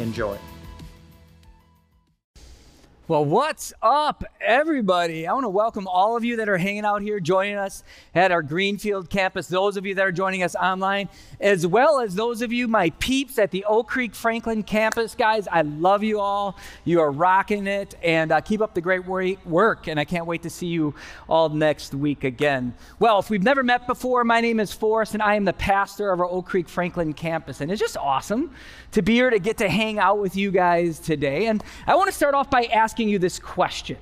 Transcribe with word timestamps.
Enjoy. 0.00 0.38
Well, 3.06 3.26
what's 3.26 3.74
up, 3.82 4.24
everybody? 4.40 5.26
I 5.26 5.34
want 5.34 5.44
to 5.44 5.50
welcome 5.50 5.86
all 5.86 6.16
of 6.16 6.24
you 6.24 6.36
that 6.36 6.48
are 6.48 6.56
hanging 6.56 6.86
out 6.86 7.02
here, 7.02 7.20
joining 7.20 7.56
us 7.56 7.84
at 8.14 8.32
our 8.32 8.40
Greenfield 8.40 9.10
campus, 9.10 9.46
those 9.46 9.76
of 9.76 9.84
you 9.84 9.94
that 9.96 10.06
are 10.06 10.10
joining 10.10 10.42
us 10.42 10.54
online, 10.54 11.10
as 11.38 11.66
well 11.66 12.00
as 12.00 12.14
those 12.14 12.40
of 12.40 12.50
you, 12.50 12.66
my 12.66 12.88
peeps 13.00 13.38
at 13.38 13.50
the 13.50 13.62
Oak 13.66 13.88
Creek 13.88 14.14
Franklin 14.14 14.62
campus. 14.62 15.14
Guys, 15.14 15.46
I 15.48 15.60
love 15.60 16.02
you 16.02 16.18
all. 16.18 16.56
You 16.86 17.00
are 17.00 17.10
rocking 17.10 17.66
it, 17.66 17.94
and 18.02 18.32
uh, 18.32 18.40
keep 18.40 18.62
up 18.62 18.72
the 18.72 18.80
great 18.80 19.06
work, 19.06 19.86
and 19.86 20.00
I 20.00 20.06
can't 20.06 20.24
wait 20.24 20.42
to 20.44 20.48
see 20.48 20.68
you 20.68 20.94
all 21.28 21.50
next 21.50 21.92
week 21.92 22.24
again. 22.24 22.72
Well, 23.00 23.18
if 23.18 23.28
we've 23.28 23.42
never 23.42 23.62
met 23.62 23.86
before, 23.86 24.24
my 24.24 24.40
name 24.40 24.58
is 24.60 24.72
Forrest, 24.72 25.12
and 25.12 25.22
I 25.22 25.34
am 25.34 25.44
the 25.44 25.52
pastor 25.52 26.10
of 26.10 26.20
our 26.20 26.26
Oak 26.30 26.46
Creek 26.46 26.70
Franklin 26.70 27.12
campus, 27.12 27.60
and 27.60 27.70
it's 27.70 27.82
just 27.82 27.98
awesome 27.98 28.54
to 28.92 29.02
be 29.02 29.12
here 29.12 29.28
to 29.28 29.38
get 29.38 29.58
to 29.58 29.68
hang 29.68 29.98
out 29.98 30.20
with 30.20 30.36
you 30.36 30.50
guys 30.50 30.98
today. 30.98 31.48
And 31.48 31.62
I 31.86 31.96
want 31.96 32.08
to 32.08 32.16
start 32.16 32.34
off 32.34 32.48
by 32.48 32.64
asking 32.64 32.93
asking 32.94 33.08
you 33.08 33.18
this 33.18 33.40
question. 33.40 33.96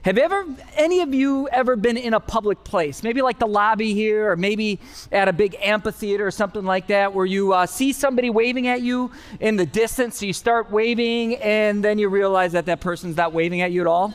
Have 0.00 0.16
ever 0.16 0.46
any 0.74 1.00
of 1.00 1.12
you 1.12 1.48
ever 1.48 1.76
been 1.76 1.98
in 1.98 2.14
a 2.14 2.20
public 2.20 2.64
place, 2.64 3.02
maybe 3.02 3.20
like 3.20 3.38
the 3.38 3.46
lobby 3.46 3.92
here, 3.92 4.30
or 4.30 4.36
maybe 4.36 4.80
at 5.12 5.28
a 5.28 5.34
big 5.34 5.54
amphitheater 5.60 6.26
or 6.26 6.30
something 6.30 6.64
like 6.64 6.86
that, 6.86 7.12
where 7.12 7.26
you 7.26 7.52
uh, 7.52 7.66
see 7.66 7.92
somebody 7.92 8.30
waving 8.30 8.68
at 8.68 8.80
you 8.80 9.10
in 9.38 9.56
the 9.56 9.66
distance, 9.66 10.20
so 10.20 10.24
you 10.24 10.32
start 10.32 10.70
waving, 10.70 11.36
and 11.42 11.84
then 11.84 11.98
you 11.98 12.08
realize 12.08 12.52
that 12.52 12.64
that 12.64 12.80
person's 12.80 13.18
not 13.18 13.34
waving 13.34 13.60
at 13.60 13.70
you 13.70 13.82
at 13.82 13.86
all? 13.86 14.14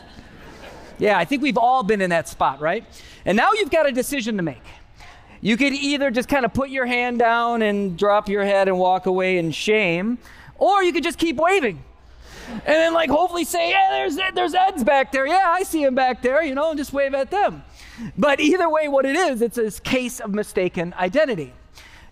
Yeah, 0.97 1.19
I 1.19 1.23
think 1.23 1.43
we've 1.43 1.59
all 1.59 1.83
been 1.83 2.01
in 2.01 2.09
that 2.09 2.27
spot, 2.27 2.59
right? 2.59 2.83
And 3.23 3.37
now 3.37 3.51
you've 3.53 3.69
got 3.69 3.87
a 3.87 3.91
decision 3.91 4.37
to 4.37 4.41
make. 4.41 4.65
You 5.41 5.57
could 5.57 5.73
either 5.73 6.09
just 6.09 6.27
kind 6.27 6.43
of 6.43 6.55
put 6.55 6.71
your 6.71 6.87
hand 6.87 7.19
down 7.19 7.61
and 7.61 7.95
drop 7.99 8.29
your 8.29 8.45
head 8.45 8.67
and 8.67 8.79
walk 8.79 9.05
away 9.05 9.37
in 9.37 9.51
shame, 9.51 10.17
or 10.57 10.81
you 10.81 10.91
could 10.91 11.03
just 11.03 11.19
keep 11.19 11.35
waving 11.35 11.83
and 12.51 12.61
then 12.65 12.93
like 12.93 13.09
hopefully 13.09 13.43
say, 13.43 13.69
yeah, 13.69 13.89
there's 13.91 14.17
there's 14.33 14.53
Ed's 14.53 14.83
back 14.83 15.11
there. 15.11 15.25
Yeah, 15.25 15.45
I 15.47 15.63
see 15.63 15.83
him 15.83 15.95
back 15.95 16.21
there, 16.21 16.43
you 16.43 16.55
know, 16.55 16.69
and 16.69 16.77
just 16.77 16.93
wave 16.93 17.13
at 17.13 17.31
them. 17.31 17.63
But 18.17 18.39
either 18.39 18.69
way, 18.69 18.87
what 18.87 19.05
it 19.05 19.15
is, 19.15 19.41
it's 19.41 19.57
a 19.57 19.71
case 19.81 20.19
of 20.19 20.33
mistaken 20.33 20.93
identity. 20.97 21.53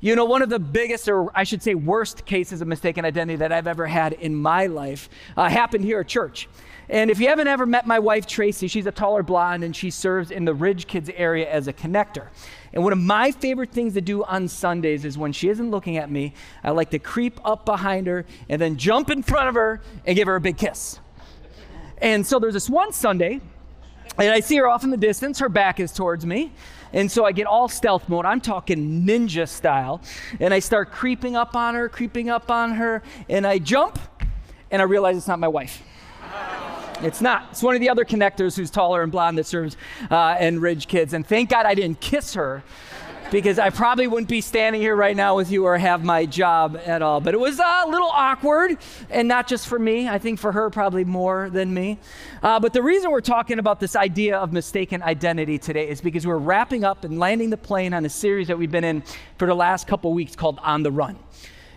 You 0.02 0.16
know, 0.16 0.24
one 0.24 0.42
of 0.42 0.50
the 0.50 0.60
biggest, 0.60 1.10
or 1.10 1.30
I 1.38 1.44
should 1.44 1.62
say, 1.62 1.76
worst 1.76 2.26
cases 2.26 2.62
of 2.62 2.68
mistaken 2.70 3.04
identity 3.04 3.36
that 3.38 3.52
I've 3.52 3.68
ever 3.68 3.86
had 3.86 4.14
in 4.14 4.34
my 4.34 4.68
life 4.68 5.10
uh, 5.36 5.50
happened 5.50 5.84
here 5.84 6.00
at 6.00 6.08
church. 6.08 6.48
And 6.88 7.12
if 7.12 7.20
you 7.20 7.28
haven't 7.28 7.48
ever 7.48 7.66
met 7.66 7.86
my 7.86 8.00
wife, 8.00 8.26
Tracy, 8.26 8.68
she's 8.68 8.88
a 8.88 8.92
taller 8.92 9.24
blonde 9.24 9.64
and 9.64 9.76
she 9.76 9.92
serves 9.92 10.32
in 10.32 10.46
the 10.46 10.54
Ridge 10.54 10.88
Kids 10.88 11.10
area 11.14 11.50
as 11.50 11.68
a 11.68 11.74
connector. 11.74 12.28
And 12.74 12.84
one 12.84 12.94
of 12.94 13.00
my 13.00 13.32
favorite 13.32 13.72
things 13.72 13.94
to 13.96 14.02
do 14.02 14.24
on 14.24 14.48
Sundays 14.48 15.06
is 15.06 15.18
when 15.18 15.32
she 15.32 15.50
isn't 15.50 15.72
looking 15.72 15.98
at 15.98 16.12
me, 16.12 16.34
I 16.64 16.72
like 16.72 16.92
to 16.92 17.00
creep 17.00 17.40
up 17.44 17.66
behind 17.66 18.08
her 18.08 18.26
and 18.48 18.62
then 18.62 18.78
jump 18.78 19.10
in 19.10 19.24
front 19.24 19.50
of 19.50 19.56
her 19.56 19.82
and 20.06 20.16
give 20.16 20.28
her 20.28 20.36
a 20.36 20.42
big 20.42 20.58
kiss. 20.58 21.00
And 22.02 22.26
so 22.26 22.40
there's 22.40 22.54
this 22.54 22.70
one 22.70 22.94
Sunday, 22.94 23.42
and 24.18 24.32
I 24.32 24.40
see 24.40 24.58
her 24.58 24.68
off 24.68 24.84
in 24.84 24.90
the 24.90 24.98
distance, 24.98 25.40
her 25.40 25.50
back 25.50 25.80
is 25.80 25.92
towards 25.92 26.26
me. 26.26 26.52
And 26.92 27.12
so 27.12 27.26
I 27.26 27.32
get 27.32 27.46
all 27.46 27.68
stealth 27.68 28.10
mode. 28.10 28.26
I'm 28.26 28.42
talking 28.42 29.06
ninja 29.06 29.48
style. 29.48 30.02
And 30.40 30.54
I 30.54 30.60
start 30.60 30.92
creeping 30.92 31.36
up 31.36 31.56
on 31.56 31.76
her, 31.76 31.88
creeping 31.88 32.30
up 32.30 32.50
on 32.50 32.72
her, 32.74 33.04
and 33.28 33.46
I 33.46 33.60
jump, 33.60 34.00
and 34.72 34.82
I 34.82 34.86
realize 34.86 35.18
it's 35.18 35.28
not 35.28 35.40
my 35.40 35.48
wife. 35.48 35.84
It's 37.02 37.22
not. 37.22 37.48
It's 37.52 37.64
one 37.64 37.76
of 37.76 37.82
the 37.82 37.90
other 37.90 38.04
connectors 38.04 38.58
who's 38.58 38.70
taller 38.70 39.02
and 39.04 39.12
blonde 39.12 39.38
that 39.38 39.46
serves 39.46 39.78
uh, 40.12 40.36
and 40.38 40.62
Ridge 40.62 40.88
Kids. 40.88 41.14
And 41.14 41.26
thank 41.26 41.50
God 41.50 41.66
I 41.66 41.74
didn't 41.74 42.02
kiss 42.02 42.34
her 42.34 42.62
because 43.32 43.58
I 43.60 43.70
probably 43.70 44.08
wouldn't 44.08 44.28
be 44.28 44.42
standing 44.42 44.82
here 44.82 44.96
right 44.96 45.16
now 45.16 45.36
with 45.36 45.52
you 45.52 45.66
or 45.66 45.78
have 45.78 46.04
my 46.04 46.26
job 46.26 46.80
at 46.86 47.02
all. 47.02 47.22
But 47.22 47.36
it 47.36 47.40
was 47.40 47.60
a 47.60 47.86
little 47.88 48.10
awkward, 48.10 48.78
and 49.10 49.28
not 49.28 49.48
just 49.48 49.68
for 49.68 49.80
me, 49.80 50.10
I 50.10 50.18
think 50.18 50.40
for 50.40 50.52
her 50.52 50.70
probably 50.70 51.06
more 51.06 51.50
than 51.50 51.74
me. 51.74 52.00
Uh, 52.42 52.60
but 52.60 52.74
the 52.74 52.82
reason 52.82 53.12
we're 53.12 53.22
talking 53.22 53.60
about 53.60 53.80
this 53.80 53.96
idea 53.96 54.38
of 54.38 54.52
mistaken 54.52 55.02
identity 55.02 55.58
today 55.58 55.88
is 55.88 56.02
because 56.02 56.26
we're 56.26 56.38
wrapping 56.38 56.84
up 56.84 57.04
and 57.04 57.20
landing 57.20 57.50
the 57.50 57.58
plane 57.58 57.94
on 57.94 58.06
a 58.06 58.10
series 58.10 58.48
that 58.48 58.58
we've 58.58 58.72
been 58.72 58.84
in 58.84 59.04
for 59.38 59.48
the 59.48 59.56
last 59.56 59.88
couple 59.88 60.12
weeks 60.14 60.36
called 60.36 60.60
On 60.64 60.84
the 60.84 60.92
Run. 60.92 61.18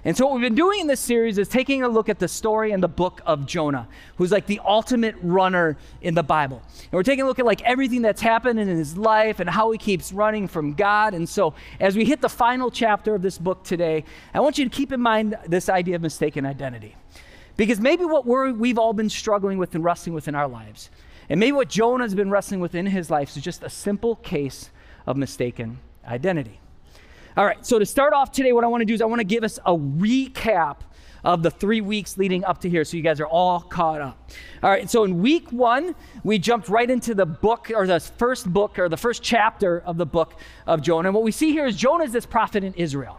And 0.05 0.17
so, 0.17 0.27
what 0.27 0.35
we've 0.35 0.43
been 0.43 0.57
doing 0.57 0.81
in 0.81 0.87
this 0.89 0.99
series 0.99 1.39
is 1.39 1.47
taking 1.47 1.85
a 1.85 1.89
look 1.89 2.09
at 2.09 2.19
the 2.19 2.27
story 2.27 2.73
in 2.73 2.81
the 2.81 2.89
book 2.89 3.21
of 3.25 3.47
Jonah, 3.47 3.87
who's 4.17 4.33
like 4.33 4.47
the 4.47 4.61
ultimate 4.65 5.15
runner 5.23 5.77
in 6.01 6.15
the 6.15 6.25
Bible. 6.25 6.61
And 6.81 6.93
we're 6.93 7.05
taking 7.05 7.25
a 7.25 7.29
look 7.29 7.39
at 7.39 7.47
like 7.47 7.63
everything 7.63 8.03
that's 8.03 8.21
happened 8.21 8.59
in 8.59 8.67
his 8.67 8.97
life 8.97 9.39
and 9.39 9.49
how 9.49 9.71
he 9.71 9.79
keeps 9.79 10.13
running 10.13 10.49
from 10.49 10.75
God. 10.75 11.15
And 11.15 11.29
so, 11.29 11.55
as 11.79 11.97
we 11.97 12.05
hit 12.05 12.21
the 12.21 12.29
final 12.29 12.69
chapter 12.69 13.15
of 13.15 13.23
this 13.23 13.39
book 13.39 13.63
today, 13.63 14.05
I 14.35 14.41
want 14.41 14.59
you 14.59 14.65
to 14.65 14.71
keep 14.71 14.91
in 14.91 15.01
mind 15.01 15.39
this 15.47 15.69
idea 15.69 15.95
of 15.95 16.03
mistaken 16.03 16.47
identity. 16.47 16.97
Because 17.57 17.79
maybe 17.79 18.05
what 18.05 18.27
we 18.27 18.71
have 18.71 18.79
all 18.79 18.95
been 18.95 19.11
struggling 19.11 19.59
with 19.59 19.77
and 19.77 19.85
wrestling 19.85 20.15
with 20.15 20.27
in 20.27 20.35
our 20.35 20.49
lives, 20.49 20.91
and 21.29 21.39
maybe 21.39 21.53
what 21.53 21.69
Jonah's 21.69 22.15
been 22.15 22.31
wrestling 22.31 22.59
with 22.59 22.75
in 22.75 22.87
his 22.87 23.09
life, 23.09 23.37
is 23.37 23.43
just 23.43 23.63
a 23.63 23.71
simple 23.71 24.17
case 24.17 24.71
of 25.07 25.17
mistaken 25.17 25.79
identity. 26.05 26.59
All 27.35 27.47
right, 27.47 27.65
so 27.65 27.79
to 27.79 27.87
start 27.87 28.13
off 28.13 28.31
today, 28.31 28.53
what 28.53 28.63
I 28.63 28.67
want 28.67 28.83
to 28.83 28.85
do 28.85 28.93
is 28.93 29.01
I 29.01 29.07
want 29.07 29.21
to 29.21 29.25
give 29.25 29.43
us 29.43 29.59
a 29.65 29.75
recap 29.75 30.79
of 31.25 31.43
the 31.43 31.51
three 31.51 31.81
weeks 31.81 32.19
leading 32.19 32.45
up 32.45 32.61
to 32.61 32.69
here 32.69 32.85
so 32.85 32.97
you 32.97 33.03
guys 33.03 33.21
are 33.21 33.27
all 33.27 33.61
caught 33.61 34.03
up. 34.03 34.31
All 34.63 34.69
right, 34.69 34.91
so 34.91 35.05
in 35.05 35.23
week 35.23 35.51
one, 35.51 35.95
we 36.25 36.39
jumped 36.39 36.69
right 36.69 36.91
into 36.91 37.15
the 37.15 37.25
book 37.25 37.71
or 37.75 37.87
the 37.87 38.01
first 38.01 38.53
book 38.53 38.79
or 38.79 38.91
the 38.91 38.99
first 38.99 39.23
chapter 39.23 39.81
of 39.81 39.97
the 39.97 40.05
book 40.05 40.35
of 40.67 40.83
Jonah. 40.83 41.09
And 41.09 41.15
what 41.15 41.25
we 41.25 41.33
see 41.33 41.53
here 41.53 41.65
is 41.65 41.75
Jonah 41.75 42.05
is 42.05 42.13
this 42.13 42.27
prophet 42.27 42.65
in 42.65 42.75
Israel. 42.75 43.19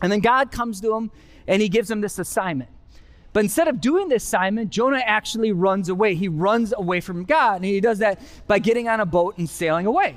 And 0.00 0.10
then 0.10 0.20
God 0.20 0.50
comes 0.50 0.80
to 0.80 0.94
him 0.94 1.10
and 1.46 1.60
he 1.60 1.68
gives 1.68 1.90
him 1.90 2.00
this 2.00 2.18
assignment. 2.18 2.70
But 3.34 3.44
instead 3.44 3.68
of 3.68 3.82
doing 3.82 4.08
this 4.08 4.24
assignment, 4.24 4.70
Jonah 4.70 5.02
actually 5.04 5.52
runs 5.52 5.90
away. 5.90 6.14
He 6.14 6.28
runs 6.28 6.72
away 6.72 7.00
from 7.00 7.24
God. 7.24 7.56
And 7.56 7.66
he 7.66 7.80
does 7.82 7.98
that 7.98 8.18
by 8.46 8.60
getting 8.60 8.88
on 8.88 9.00
a 9.00 9.06
boat 9.06 9.36
and 9.36 9.46
sailing 9.46 9.84
away. 9.84 10.16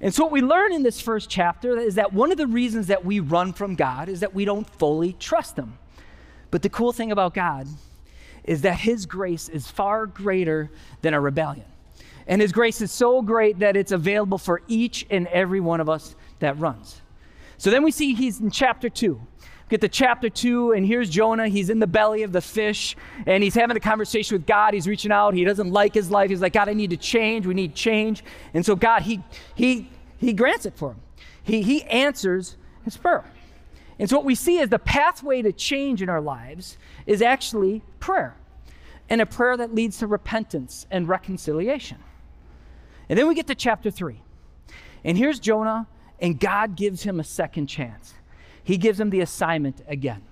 And 0.00 0.14
so, 0.14 0.24
what 0.24 0.32
we 0.32 0.42
learn 0.42 0.72
in 0.72 0.82
this 0.82 1.00
first 1.00 1.30
chapter 1.30 1.78
is 1.78 1.94
that 1.94 2.12
one 2.12 2.30
of 2.30 2.36
the 2.36 2.46
reasons 2.46 2.88
that 2.88 3.04
we 3.04 3.20
run 3.20 3.52
from 3.52 3.74
God 3.74 4.08
is 4.08 4.20
that 4.20 4.34
we 4.34 4.44
don't 4.44 4.68
fully 4.68 5.14
trust 5.14 5.56
Him. 5.56 5.78
But 6.50 6.62
the 6.62 6.68
cool 6.68 6.92
thing 6.92 7.12
about 7.12 7.34
God 7.34 7.66
is 8.44 8.62
that 8.62 8.78
His 8.78 9.06
grace 9.06 9.48
is 9.48 9.70
far 9.70 10.06
greater 10.06 10.70
than 11.00 11.14
our 11.14 11.20
rebellion. 11.20 11.64
And 12.26 12.42
His 12.42 12.52
grace 12.52 12.80
is 12.80 12.92
so 12.92 13.22
great 13.22 13.58
that 13.60 13.76
it's 13.76 13.92
available 13.92 14.38
for 14.38 14.60
each 14.68 15.06
and 15.10 15.26
every 15.28 15.60
one 15.60 15.80
of 15.80 15.88
us 15.88 16.14
that 16.40 16.58
runs. 16.58 17.00
So 17.56 17.70
then 17.70 17.82
we 17.82 17.90
see 17.90 18.14
He's 18.14 18.40
in 18.40 18.50
chapter 18.50 18.90
2 18.90 19.18
get 19.68 19.80
to 19.80 19.88
chapter 19.88 20.30
two, 20.30 20.72
and 20.72 20.86
here's 20.86 21.10
Jonah. 21.10 21.48
He's 21.48 21.70
in 21.70 21.78
the 21.78 21.86
belly 21.86 22.22
of 22.22 22.32
the 22.32 22.40
fish, 22.40 22.96
and 23.26 23.42
he's 23.42 23.54
having 23.54 23.76
a 23.76 23.80
conversation 23.80 24.36
with 24.36 24.46
God. 24.46 24.74
He's 24.74 24.86
reaching 24.86 25.12
out. 25.12 25.34
He 25.34 25.44
doesn't 25.44 25.70
like 25.70 25.94
his 25.94 26.10
life. 26.10 26.30
He's 26.30 26.40
like, 26.40 26.52
God, 26.52 26.68
I 26.68 26.72
need 26.72 26.90
to 26.90 26.96
change. 26.96 27.46
We 27.46 27.54
need 27.54 27.74
change. 27.74 28.24
And 28.54 28.64
so 28.64 28.76
God, 28.76 29.02
he 29.02 29.22
he 29.54 29.90
he 30.18 30.32
grants 30.32 30.66
it 30.66 30.76
for 30.76 30.92
him. 30.92 31.00
He 31.42 31.62
he 31.62 31.82
answers 31.84 32.56
his 32.84 32.96
prayer. 32.96 33.24
And 33.98 34.10
so 34.10 34.16
what 34.16 34.26
we 34.26 34.34
see 34.34 34.58
is 34.58 34.68
the 34.68 34.78
pathway 34.78 35.42
to 35.42 35.52
change 35.52 36.02
in 36.02 36.08
our 36.08 36.20
lives 36.20 36.76
is 37.06 37.22
actually 37.22 37.82
prayer. 37.98 38.36
And 39.08 39.20
a 39.20 39.26
prayer 39.26 39.56
that 39.56 39.74
leads 39.74 39.98
to 39.98 40.06
repentance 40.06 40.86
and 40.90 41.08
reconciliation. 41.08 41.98
And 43.08 43.18
then 43.18 43.28
we 43.28 43.34
get 43.34 43.46
to 43.46 43.54
chapter 43.54 43.90
three. 43.90 44.20
And 45.04 45.16
here's 45.16 45.38
Jonah, 45.38 45.86
and 46.20 46.38
God 46.40 46.76
gives 46.76 47.04
him 47.04 47.20
a 47.20 47.24
second 47.24 47.68
chance 47.68 48.14
he 48.66 48.76
gives 48.76 48.98
them 48.98 49.10
the 49.10 49.20
assignment 49.20 49.80
again. 49.86 50.22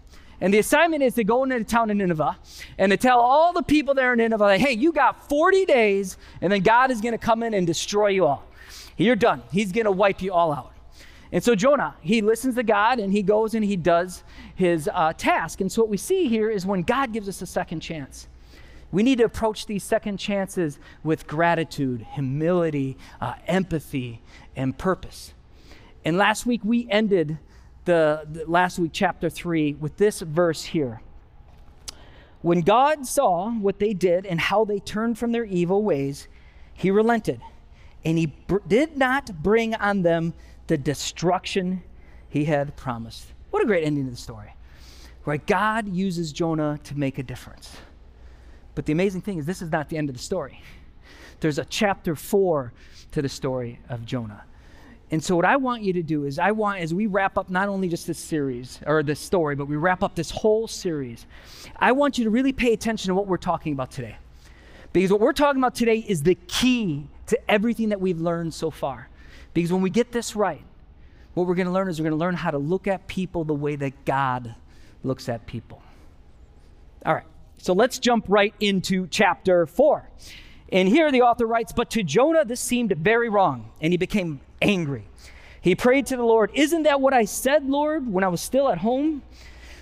And 0.41 0.53
the 0.53 0.59
assignment 0.59 1.05
is 1.05 1.15
to 1.15 1.23
go 1.23 1.45
into 1.45 1.57
the 1.57 1.65
town 1.65 1.89
of 1.91 1.97
Nineveh 1.97 2.37
and 2.77 2.91
to 2.91 2.97
tell 2.97 3.21
all 3.21 3.53
the 3.53 3.63
people 3.63 3.95
there 3.95 4.13
in 4.13 4.19
Nineveh, 4.19 4.43
like, 4.43 4.61
hey, 4.61 4.73
you 4.73 4.93
got 4.93 5.29
40 5.29 5.65
days, 5.65 6.19
and 6.41 6.53
then 6.53 6.63
God 6.63 6.91
is 6.91 7.01
going 7.01 7.13
to 7.13 7.19
come 7.19 7.45
in 7.45 7.55
and 7.55 7.65
destroy 7.65 8.09
you 8.09 8.27
all. 8.27 8.45
You're 8.97 9.15
done. 9.15 9.43
He's 9.53 9.71
going 9.71 9.85
to 9.85 9.93
wipe 9.93 10.21
you 10.21 10.33
all 10.33 10.53
out. 10.53 10.73
And 11.31 11.43
so 11.43 11.55
Jonah, 11.55 11.95
he 12.01 12.23
listens 12.23 12.57
to 12.57 12.65
God 12.65 12.99
and 12.99 13.13
he 13.13 13.23
goes 13.23 13.55
and 13.55 13.65
he 13.65 13.77
does 13.77 14.25
his 14.55 14.91
uh, 14.93 15.13
task. 15.13 15.61
And 15.61 15.71
so 15.71 15.83
what 15.83 15.89
we 15.89 15.97
see 15.97 16.29
here 16.29 16.51
is 16.51 16.67
when 16.67 16.83
God 16.83 17.13
gives 17.13 17.29
us 17.29 17.41
a 17.41 17.47
second 17.47 17.81
chance, 17.81 18.27
we 18.93 19.03
need 19.03 19.19
to 19.19 19.25
approach 19.25 19.67
these 19.67 19.83
second 19.83 20.19
chances 20.19 20.79
with 21.03 21.27
gratitude, 21.27 22.07
humility, 22.13 22.97
uh, 23.21 23.35
empathy, 23.47 24.21
and 24.55 24.77
purpose. 24.77 25.33
And 26.05 26.17
last 26.17 26.47
week 26.47 26.61
we 26.65 26.89
ended 26.91 27.39
the, 27.85 28.27
the 28.31 28.45
last 28.47 28.79
week, 28.79 28.91
chapter 28.93 29.29
3, 29.29 29.75
with 29.75 29.97
this 29.97 30.21
verse 30.21 30.65
here. 30.65 31.01
When 32.43 32.61
God 32.61 33.07
saw 33.07 33.51
what 33.51 33.79
they 33.79 33.95
did 33.95 34.27
and 34.27 34.39
how 34.39 34.65
they 34.65 34.79
turned 34.79 35.19
from 35.19 35.33
their 35.33 35.45
evil 35.45 35.83
ways, 35.83 36.29
he 36.75 36.91
relented, 36.91 37.41
and 38.05 38.19
he 38.19 38.27
br- 38.27 38.59
did 38.67 38.97
not 38.97 39.43
bring 39.43 39.75
on 39.75 40.03
them 40.03 40.35
the 40.67 40.77
destruction 40.77 41.83
he 42.29 42.45
had 42.45 42.77
promised. 42.77 43.27
What 43.51 43.63
a 43.63 43.67
great 43.67 43.85
ending 43.85 44.05
to 44.07 44.11
the 44.11 44.17
story. 44.17 44.55
Right? 45.25 45.47
God 45.47 45.89
uses 45.89 46.33
Jonah 46.33 46.79
to 46.85 46.99
make 46.99 47.19
a 47.19 47.23
difference. 47.23 47.77
But 48.75 48.87
the 48.87 48.93
amazing 48.93 49.23
thing 49.23 49.39
is, 49.39 49.47
this 49.47 49.63
is 49.63 49.71
not 49.71 49.89
the 49.89 49.97
end 49.97 50.11
of 50.11 50.17
the 50.17 50.23
story. 50.23 50.61
There's 51.41 51.59
a 51.59 51.65
chapter 51.65 52.17
four 52.17 52.73
to 53.13 53.23
the 53.23 53.29
story 53.29 53.81
of 53.89 54.05
Jonah. 54.05 54.45
And 55.11 55.23
so, 55.23 55.37
what 55.37 55.45
I 55.45 55.57
want 55.57 55.83
you 55.83 55.93
to 55.93 56.03
do 56.03 56.25
is, 56.25 56.39
I 56.39 56.51
want, 56.53 56.81
as 56.81 56.95
we 56.95 57.07
wrap 57.07 57.37
up 57.37 57.51
not 57.51 57.69
only 57.69 57.89
just 57.89 58.07
this 58.07 58.19
series 58.19 58.81
or 58.87 59.03
this 59.03 59.21
story, 59.21 59.55
but 59.55 59.67
we 59.67 59.77
wrap 59.77 60.03
up 60.03 60.15
this 60.15 60.31
whole 60.31 60.67
series, 60.67 61.27
I 61.77 61.93
want 61.93 62.19
you 62.19 62.25
to 62.25 62.31
really 62.31 62.53
pay 62.53 62.73
attention 62.73 63.09
to 63.09 63.15
what 63.15 63.27
we're 63.27 63.37
talking 63.37 63.73
about 63.73 63.91
today. 63.91 64.17
Because 64.93 65.11
what 65.11 65.21
we're 65.21 65.33
talking 65.33 65.61
about 65.61 65.75
today 65.75 65.99
is 65.99 66.23
the 66.23 66.37
key 66.47 67.09
to 67.27 67.51
everything 67.51 67.91
that 67.91 68.01
we've 68.01 68.21
learned 68.21 68.55
so 68.55 68.71
far. 68.71 69.09
Because 69.53 69.73
when 69.73 69.83
we 69.83 69.91
get 69.91 70.13
this 70.13 70.35
right, 70.35 70.63
what 71.35 71.47
we're 71.47 71.55
going 71.55 71.67
to 71.67 71.73
learn 71.73 71.89
is 71.89 72.01
we're 72.01 72.05
going 72.05 72.19
to 72.19 72.25
learn 72.25 72.35
how 72.35 72.51
to 72.51 72.59
look 72.59 72.87
at 72.87 73.07
people 73.07 73.45
the 73.45 73.55
way 73.55 73.77
that 73.77 74.05
God 74.05 74.55
looks 75.03 75.29
at 75.29 75.47
people. 75.47 75.83
All 77.05 77.15
right, 77.15 77.27
so 77.59 77.73
let's 77.73 77.99
jump 77.99 78.27
right 78.29 78.55
into 78.61 79.07
chapter 79.09 79.67
4. 79.67 80.09
And 80.73 80.89
here 80.89 81.11
the 81.13 81.23
author 81.23 81.47
writes 81.47 81.73
But 81.73 81.91
to 81.91 82.03
Jonah 82.03 82.45
this 82.45 82.61
seemed 82.61 82.93
very 82.93 83.29
wrong, 83.29 83.71
and 83.81 83.93
he 83.93 83.97
became 83.97 84.41
angry. 84.61 85.09
He 85.61 85.75
prayed 85.75 86.07
to 86.07 86.17
the 86.17 86.25
Lord, 86.25 86.51
Isn't 86.55 86.83
that 86.83 87.01
what 87.01 87.15
I 87.15 87.25
said, 87.25 87.69
Lord, 87.69 88.13
when 88.13 88.25
I 88.25 88.29
was 88.29 88.41
still 88.41 88.69
at 88.69 88.79
home? 88.79 89.23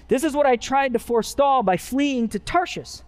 This 0.08 0.24
is 0.24 0.34
what 0.34 0.46
I 0.46 0.56
tried 0.56 0.92
to 0.92 0.98
forestall 0.98 1.62
by 1.62 1.76
fleeing 1.76 2.28
to 2.28 2.38
Tarshish. 2.38 3.00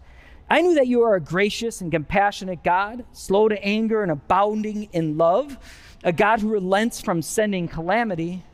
I 0.49 0.61
knew 0.61 0.75
that 0.75 0.87
you 0.87 1.03
are 1.03 1.15
a 1.15 1.21
gracious 1.21 1.81
and 1.81 1.91
compassionate 1.91 2.63
God, 2.63 3.05
slow 3.13 3.49
to 3.49 3.63
anger 3.65 4.03
and 4.03 4.13
abounding 4.13 4.89
in 4.93 5.17
love, 5.17 5.57
a 6.03 6.13
God 6.13 6.41
who 6.41 6.49
relents 6.49 7.01
from 7.01 7.23
sending 7.23 7.67
calamity. 7.67 8.45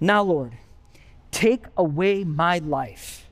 Now, 0.00 0.22
Lord, 0.22 0.52
take 1.30 1.64
away 1.76 2.24
my 2.24 2.58
life, 2.58 3.28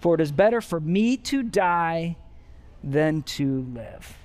for 0.00 0.14
it 0.14 0.20
is 0.20 0.32
better 0.32 0.60
for 0.60 0.80
me 0.80 1.16
to 1.18 1.42
die 1.42 2.16
than 2.82 3.22
to 3.22 3.66
live. 3.74 4.16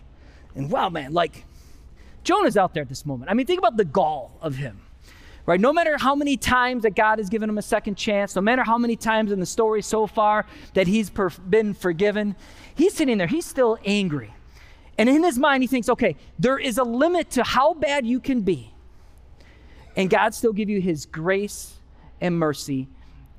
And 0.55 0.71
wow, 0.71 0.89
man, 0.89 1.13
like 1.13 1.45
Jonah's 2.23 2.57
out 2.57 2.73
there 2.73 2.83
at 2.83 2.89
this 2.89 3.05
moment. 3.05 3.31
I 3.31 3.33
mean, 3.33 3.45
think 3.45 3.59
about 3.59 3.77
the 3.77 3.85
gall 3.85 4.37
of 4.41 4.55
him, 4.55 4.81
right? 5.45 5.59
No 5.59 5.73
matter 5.73 5.97
how 5.97 6.15
many 6.15 6.37
times 6.37 6.83
that 6.83 6.95
God 6.95 7.19
has 7.19 7.29
given 7.29 7.49
him 7.49 7.57
a 7.57 7.61
second 7.63 7.95
chance, 7.95 8.35
no 8.35 8.41
matter 8.41 8.63
how 8.63 8.77
many 8.77 8.95
times 8.95 9.31
in 9.31 9.39
the 9.39 9.45
story 9.45 9.81
so 9.81 10.07
far 10.07 10.45
that 10.73 10.87
he's 10.87 11.09
per- 11.09 11.29
been 11.29 11.73
forgiven, 11.73 12.35
he's 12.75 12.93
sitting 12.93 13.17
there, 13.17 13.27
he's 13.27 13.45
still 13.45 13.77
angry. 13.85 14.33
And 14.97 15.09
in 15.09 15.23
his 15.23 15.39
mind, 15.39 15.63
he 15.63 15.67
thinks, 15.67 15.89
okay, 15.89 16.15
there 16.37 16.59
is 16.59 16.77
a 16.77 16.83
limit 16.83 17.31
to 17.31 17.43
how 17.43 17.73
bad 17.73 18.05
you 18.05 18.19
can 18.19 18.41
be. 18.41 18.73
And 19.95 20.09
God 20.09 20.33
still 20.33 20.53
give 20.53 20.69
you 20.69 20.79
his 20.79 21.05
grace 21.05 21.73
and 22.19 22.37
mercy 22.37 22.87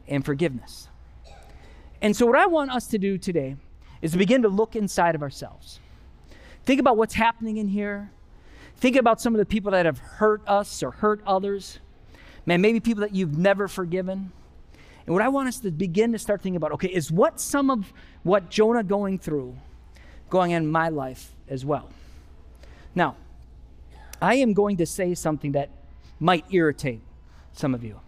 and 0.08 0.24
forgiveness. 0.24 0.88
And 2.00 2.16
so, 2.16 2.26
what 2.26 2.36
I 2.36 2.46
want 2.46 2.72
us 2.72 2.88
to 2.88 2.98
do 2.98 3.16
today 3.16 3.56
is 4.02 4.12
to 4.12 4.18
begin 4.18 4.42
to 4.42 4.48
look 4.48 4.74
inside 4.74 5.14
of 5.14 5.22
ourselves. 5.22 5.78
Think 6.64 6.80
about 6.80 6.96
what's 6.96 7.14
happening 7.14 7.56
in 7.56 7.68
here. 7.68 8.10
Think 8.76 8.96
about 8.96 9.20
some 9.20 9.34
of 9.34 9.38
the 9.38 9.46
people 9.46 9.72
that 9.72 9.86
have 9.86 9.98
hurt 9.98 10.42
us 10.46 10.82
or 10.82 10.90
hurt 10.90 11.22
others. 11.26 11.78
Man, 12.46 12.60
maybe 12.60 12.80
people 12.80 13.02
that 13.02 13.14
you've 13.14 13.38
never 13.38 13.68
forgiven. 13.68 14.32
And 15.06 15.14
what 15.14 15.22
I 15.22 15.28
want 15.28 15.48
us 15.48 15.58
to 15.60 15.70
begin 15.70 16.12
to 16.12 16.18
start 16.18 16.42
thinking 16.42 16.56
about, 16.56 16.72
okay, 16.72 16.88
is 16.88 17.10
what 17.10 17.40
some 17.40 17.70
of 17.70 17.92
what 18.22 18.50
Jonah 18.50 18.82
going 18.82 19.18
through 19.18 19.56
going 20.30 20.52
in 20.52 20.70
my 20.70 20.88
life 20.88 21.32
as 21.48 21.64
well. 21.64 21.90
Now, 22.94 23.16
I 24.20 24.36
am 24.36 24.54
going 24.54 24.78
to 24.78 24.86
say 24.86 25.14
something 25.14 25.52
that 25.52 25.68
might 26.18 26.44
irritate 26.50 27.00
some 27.52 27.74
of 27.74 27.84
you. 27.84 28.00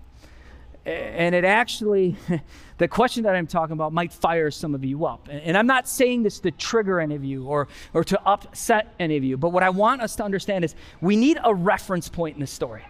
And 0.86 1.34
it 1.34 1.44
actually, 1.44 2.16
the 2.78 2.88
question 2.88 3.22
that 3.22 3.34
I'm 3.34 3.46
talking 3.46 3.72
about 3.72 3.92
might 3.92 4.12
fire 4.12 4.50
some 4.50 4.74
of 4.74 4.84
you 4.84 5.06
up. 5.06 5.28
And 5.30 5.56
I'm 5.56 5.66
not 5.66 5.88
saying 5.88 6.24
this 6.24 6.40
to 6.40 6.50
trigger 6.50 7.00
any 7.00 7.14
of 7.14 7.24
you 7.24 7.46
or, 7.46 7.68
or 7.94 8.04
to 8.04 8.20
upset 8.26 8.94
any 8.98 9.16
of 9.16 9.24
you, 9.24 9.36
but 9.38 9.50
what 9.50 9.62
I 9.62 9.70
want 9.70 10.02
us 10.02 10.14
to 10.16 10.24
understand 10.24 10.64
is 10.64 10.74
we 11.00 11.16
need 11.16 11.38
a 11.42 11.54
reference 11.54 12.08
point 12.08 12.34
in 12.34 12.40
the 12.40 12.46
story. 12.46 12.82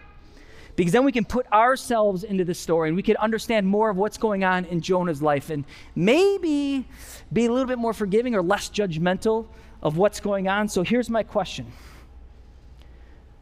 Because 0.75 0.91
then 0.91 1.05
we 1.05 1.13
can 1.13 1.23
put 1.23 1.49
ourselves 1.53 2.25
into 2.25 2.43
the 2.43 2.53
story 2.53 2.89
and 2.89 2.97
we 2.97 3.03
can 3.03 3.15
understand 3.15 3.65
more 3.65 3.89
of 3.89 3.95
what's 3.95 4.17
going 4.17 4.43
on 4.43 4.65
in 4.65 4.81
Jonah's 4.81 5.21
life 5.21 5.49
and 5.49 5.63
maybe 5.95 6.85
be 7.31 7.45
a 7.45 7.49
little 7.49 7.67
bit 7.67 7.77
more 7.77 7.93
forgiving 7.93 8.35
or 8.35 8.41
less 8.41 8.69
judgmental 8.69 9.47
of 9.81 9.95
what's 9.95 10.19
going 10.19 10.49
on. 10.49 10.67
So 10.67 10.83
here's 10.83 11.09
my 11.09 11.23
question 11.23 11.71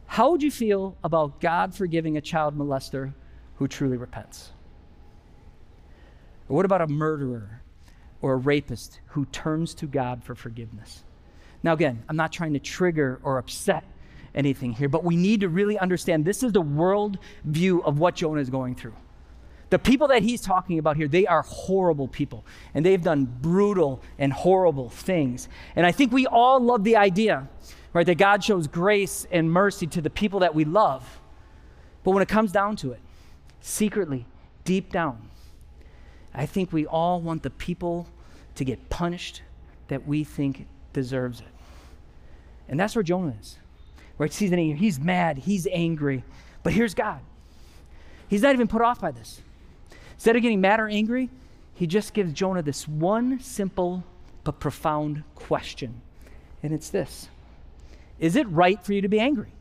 How 0.06 0.30
would 0.30 0.44
you 0.44 0.52
feel 0.52 0.96
about 1.02 1.40
God 1.40 1.74
forgiving 1.74 2.16
a 2.16 2.20
child 2.20 2.56
molester 2.56 3.14
who 3.56 3.68
truly 3.68 3.96
repents? 3.96 4.52
Or 6.48 6.56
what 6.56 6.64
about 6.64 6.80
a 6.80 6.86
murderer 6.86 7.62
or 8.20 8.34
a 8.34 8.36
rapist 8.36 9.00
who 9.08 9.24
turns 9.26 9.74
to 9.74 9.86
God 9.86 10.22
for 10.24 10.34
forgiveness? 10.34 11.04
Now, 11.62 11.72
again, 11.72 12.02
I'm 12.08 12.16
not 12.16 12.32
trying 12.32 12.52
to 12.52 12.58
trigger 12.58 13.20
or 13.22 13.38
upset 13.38 13.84
anything 14.34 14.72
here, 14.72 14.88
but 14.88 15.04
we 15.04 15.16
need 15.16 15.40
to 15.40 15.48
really 15.48 15.78
understand 15.78 16.24
this 16.24 16.42
is 16.42 16.52
the 16.52 16.60
world 16.60 17.18
view 17.44 17.82
of 17.82 17.98
what 17.98 18.16
Jonah 18.16 18.40
is 18.40 18.50
going 18.50 18.74
through. 18.74 18.94
The 19.70 19.78
people 19.78 20.08
that 20.08 20.22
he's 20.22 20.40
talking 20.40 20.78
about 20.78 20.96
here, 20.96 21.08
they 21.08 21.26
are 21.26 21.42
horrible 21.42 22.06
people, 22.06 22.44
and 22.74 22.84
they've 22.84 23.02
done 23.02 23.24
brutal 23.24 24.02
and 24.18 24.32
horrible 24.32 24.90
things. 24.90 25.48
And 25.74 25.86
I 25.86 25.92
think 25.92 26.12
we 26.12 26.26
all 26.26 26.60
love 26.60 26.84
the 26.84 26.96
idea, 26.96 27.48
right, 27.92 28.06
that 28.06 28.18
God 28.18 28.44
shows 28.44 28.66
grace 28.66 29.26
and 29.30 29.50
mercy 29.50 29.86
to 29.88 30.02
the 30.02 30.10
people 30.10 30.40
that 30.40 30.54
we 30.54 30.64
love. 30.64 31.20
But 32.02 32.10
when 32.10 32.22
it 32.22 32.28
comes 32.28 32.52
down 32.52 32.76
to 32.76 32.92
it, 32.92 33.00
secretly, 33.64 34.26
deep 34.64 34.92
down, 34.92 35.30
I 36.34 36.44
think 36.44 36.70
we 36.70 36.86
all 36.86 37.20
want 37.22 37.42
the 37.42 37.50
people 37.50 38.06
to 38.56 38.64
get 38.64 38.90
punished 38.90 39.40
that 39.88 40.06
we 40.06 40.22
think 40.22 40.66
deserves 40.92 41.40
it. 41.40 41.46
And 42.68 42.78
that's 42.78 42.94
where 42.94 43.02
Jonah 43.02 43.34
is. 43.40 43.58
Right? 44.18 44.32
He's, 44.32 44.50
he's 44.50 45.00
mad, 45.00 45.38
he's 45.38 45.66
angry. 45.72 46.24
But 46.62 46.74
here's 46.74 46.92
God. 46.92 47.20
He's 48.28 48.42
not 48.42 48.52
even 48.52 48.68
put 48.68 48.82
off 48.82 49.00
by 49.00 49.10
this. 49.10 49.40
Instead 50.12 50.36
of 50.36 50.42
getting 50.42 50.60
mad 50.60 50.78
or 50.78 50.88
angry, 50.88 51.30
he 51.72 51.86
just 51.86 52.12
gives 52.12 52.32
Jonah 52.34 52.62
this 52.62 52.86
one 52.86 53.40
simple 53.40 54.04
but 54.44 54.60
profound 54.60 55.24
question. 55.34 56.02
And 56.62 56.72
it's 56.72 56.90
this 56.90 57.28
Is 58.18 58.36
it 58.36 58.46
right 58.48 58.82
for 58.84 58.92
you 58.92 59.00
to 59.00 59.08
be 59.08 59.20
angry? 59.20 59.52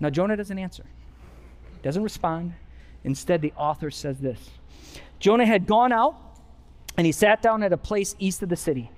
Now, 0.00 0.10
Jonah 0.10 0.36
doesn't 0.36 0.58
answer, 0.58 0.84
doesn't 1.82 2.02
respond. 2.02 2.54
Instead, 3.04 3.40
the 3.40 3.52
author 3.56 3.90
says 3.90 4.18
this 4.18 4.50
Jonah 5.18 5.46
had 5.46 5.66
gone 5.66 5.92
out 5.92 6.16
and 6.96 7.06
he 7.06 7.12
sat 7.12 7.42
down 7.42 7.62
at 7.62 7.72
a 7.72 7.76
place 7.76 8.14
east 8.18 8.42
of 8.42 8.48
the 8.48 8.56
city. 8.56 8.90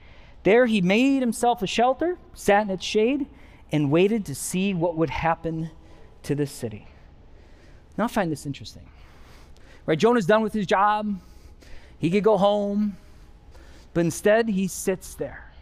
There 0.45 0.67
he 0.67 0.81
made 0.81 1.21
himself 1.21 1.63
a 1.63 1.67
shelter, 1.67 2.19
sat 2.35 2.63
in 2.63 2.71
its 2.71 2.85
shade, 2.85 3.27
and 3.71 3.91
waited 3.91 4.27
to 4.27 4.35
see 4.35 4.75
what 4.75 4.97
would 4.97 5.11
happen 5.11 5.71
to 6.25 6.35
the 6.35 6.47
city. 6.47 6.89
Now 7.97 8.05
I 8.05 8.09
find 8.09 8.31
this 8.33 8.47
interesting. 8.47 8.89
Right, 9.87 9.99
Jonah's 9.99 10.27
done 10.27 10.43
with 10.43 10.53
his 10.53 10.67
job. 10.67 11.21
He 11.99 12.11
could 12.11 12.25
go 12.25 12.37
home. 12.37 12.97
But 13.95 14.03
instead, 14.03 14.49
he 14.49 14.69
sits 14.69 15.15
there, 15.15 15.53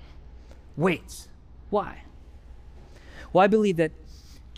waits. 0.77 1.29
Why? 1.69 2.03
Well, 3.33 3.43
I 3.43 3.49
believe 3.49 3.77
that 3.77 3.93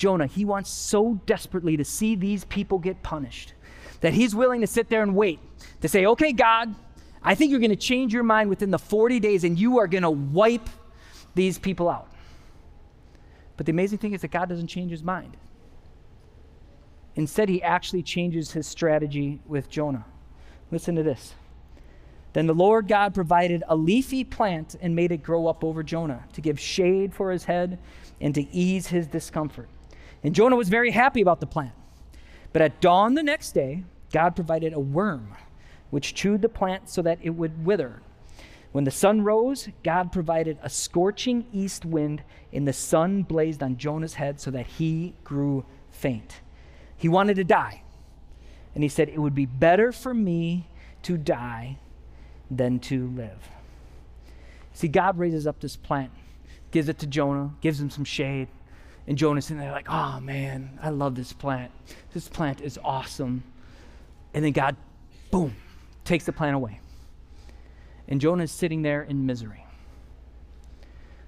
Jonah, 0.02 0.26
he 0.26 0.44
wants 0.44 0.68
so 0.68 1.20
desperately 1.26 1.76
to 1.76 1.84
see 1.84 2.16
these 2.16 2.44
people 2.46 2.80
get 2.80 3.04
punished 3.04 3.54
that 4.00 4.12
he's 4.12 4.34
willing 4.34 4.60
to 4.60 4.66
sit 4.66 4.88
there 4.88 5.04
and 5.04 5.14
wait 5.14 5.38
to 5.80 5.86
say, 5.86 6.06
okay, 6.06 6.32
God, 6.32 6.74
I 7.22 7.36
think 7.36 7.52
you're 7.52 7.60
going 7.60 7.70
to 7.70 7.76
change 7.76 8.12
your 8.12 8.24
mind 8.24 8.50
within 8.50 8.72
the 8.72 8.80
40 8.80 9.20
days 9.20 9.44
and 9.44 9.56
you 9.56 9.78
are 9.78 9.86
going 9.86 10.02
to 10.02 10.10
wipe 10.10 10.68
these 11.36 11.56
people 11.56 11.88
out. 11.88 12.10
But 13.56 13.66
the 13.66 13.70
amazing 13.70 13.98
thing 13.98 14.12
is 14.12 14.22
that 14.22 14.32
God 14.32 14.48
doesn't 14.48 14.66
change 14.66 14.90
his 14.90 15.04
mind. 15.04 15.36
Instead, 17.14 17.48
he 17.48 17.62
actually 17.62 18.02
changes 18.02 18.50
his 18.50 18.66
strategy 18.66 19.38
with 19.46 19.70
Jonah. 19.70 20.04
Listen 20.72 20.96
to 20.96 21.04
this. 21.04 21.34
Then 22.32 22.48
the 22.48 22.54
Lord 22.54 22.88
God 22.88 23.14
provided 23.14 23.62
a 23.68 23.76
leafy 23.76 24.24
plant 24.24 24.74
and 24.82 24.96
made 24.96 25.12
it 25.12 25.22
grow 25.22 25.46
up 25.46 25.62
over 25.62 25.84
Jonah 25.84 26.24
to 26.32 26.40
give 26.40 26.58
shade 26.58 27.14
for 27.14 27.30
his 27.30 27.44
head 27.44 27.78
and 28.20 28.34
to 28.34 28.52
ease 28.52 28.88
his 28.88 29.06
discomfort. 29.06 29.68
And 30.22 30.34
Jonah 30.34 30.56
was 30.56 30.68
very 30.68 30.90
happy 30.90 31.20
about 31.20 31.40
the 31.40 31.46
plant. 31.46 31.72
But 32.52 32.62
at 32.62 32.80
dawn 32.80 33.14
the 33.14 33.22
next 33.22 33.52
day, 33.52 33.84
God 34.12 34.36
provided 34.36 34.72
a 34.72 34.80
worm 34.80 35.34
which 35.90 36.14
chewed 36.14 36.42
the 36.42 36.48
plant 36.48 36.88
so 36.88 37.02
that 37.02 37.18
it 37.22 37.30
would 37.30 37.64
wither. 37.64 38.00
When 38.72 38.84
the 38.84 38.90
sun 38.90 39.22
rose, 39.22 39.68
God 39.84 40.12
provided 40.12 40.58
a 40.62 40.70
scorching 40.70 41.46
east 41.52 41.84
wind, 41.84 42.22
and 42.52 42.66
the 42.66 42.72
sun 42.72 43.22
blazed 43.22 43.62
on 43.62 43.76
Jonah's 43.76 44.14
head 44.14 44.40
so 44.40 44.50
that 44.50 44.66
he 44.66 45.14
grew 45.24 45.66
faint. 45.90 46.40
He 46.96 47.08
wanted 47.08 47.36
to 47.36 47.44
die. 47.44 47.82
And 48.74 48.82
he 48.82 48.88
said, 48.88 49.10
It 49.10 49.18
would 49.18 49.34
be 49.34 49.44
better 49.44 49.92
for 49.92 50.14
me 50.14 50.68
to 51.02 51.18
die 51.18 51.78
than 52.50 52.78
to 52.80 53.08
live. 53.08 53.50
See, 54.72 54.88
God 54.88 55.18
raises 55.18 55.46
up 55.46 55.60
this 55.60 55.76
plant, 55.76 56.10
gives 56.70 56.88
it 56.88 56.98
to 57.00 57.06
Jonah, 57.06 57.50
gives 57.60 57.80
him 57.80 57.90
some 57.90 58.04
shade. 58.04 58.48
And 59.06 59.18
Jonah's 59.18 59.46
sitting 59.46 59.60
there 59.60 59.72
like, 59.72 59.88
oh 59.88 60.20
man, 60.20 60.78
I 60.82 60.90
love 60.90 61.14
this 61.14 61.32
plant. 61.32 61.72
This 62.12 62.28
plant 62.28 62.60
is 62.60 62.78
awesome. 62.84 63.42
And 64.34 64.44
then 64.44 64.52
God, 64.52 64.76
boom, 65.30 65.54
takes 66.04 66.24
the 66.24 66.32
plant 66.32 66.54
away. 66.54 66.80
And 68.08 68.20
Jonah 68.20 68.44
is 68.44 68.52
sitting 68.52 68.82
there 68.82 69.02
in 69.02 69.26
misery. 69.26 69.64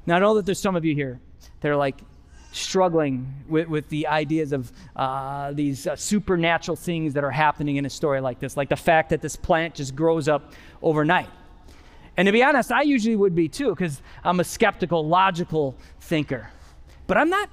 Now, 0.06 0.16
I 0.16 0.18
know 0.18 0.34
that 0.34 0.46
there's 0.46 0.60
some 0.60 0.76
of 0.76 0.84
you 0.84 0.94
here 0.94 1.18
that 1.60 1.68
are 1.68 1.76
like 1.76 2.00
struggling 2.52 3.34
with, 3.48 3.68
with 3.68 3.88
the 3.88 4.06
ideas 4.06 4.52
of 4.52 4.70
uh, 4.94 5.52
these 5.52 5.86
uh, 5.86 5.96
supernatural 5.96 6.76
things 6.76 7.14
that 7.14 7.24
are 7.24 7.30
happening 7.30 7.76
in 7.76 7.86
a 7.86 7.90
story 7.90 8.20
like 8.20 8.38
this, 8.38 8.56
like 8.56 8.68
the 8.68 8.76
fact 8.76 9.10
that 9.10 9.20
this 9.20 9.34
plant 9.34 9.74
just 9.74 9.96
grows 9.96 10.28
up 10.28 10.52
overnight. 10.82 11.28
And 12.16 12.26
to 12.26 12.32
be 12.32 12.44
honest, 12.44 12.70
I 12.70 12.82
usually 12.82 13.16
would 13.16 13.34
be 13.34 13.48
too, 13.48 13.70
because 13.70 14.00
I'm 14.22 14.38
a 14.38 14.44
skeptical, 14.44 15.06
logical 15.06 15.74
thinker. 16.00 16.48
But 17.08 17.16
I'm 17.16 17.28
not 17.28 17.50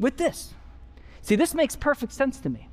with 0.00 0.16
this. 0.16 0.54
See, 1.22 1.36
this 1.36 1.54
makes 1.54 1.76
perfect 1.76 2.12
sense 2.12 2.40
to 2.40 2.48
me. 2.48 2.68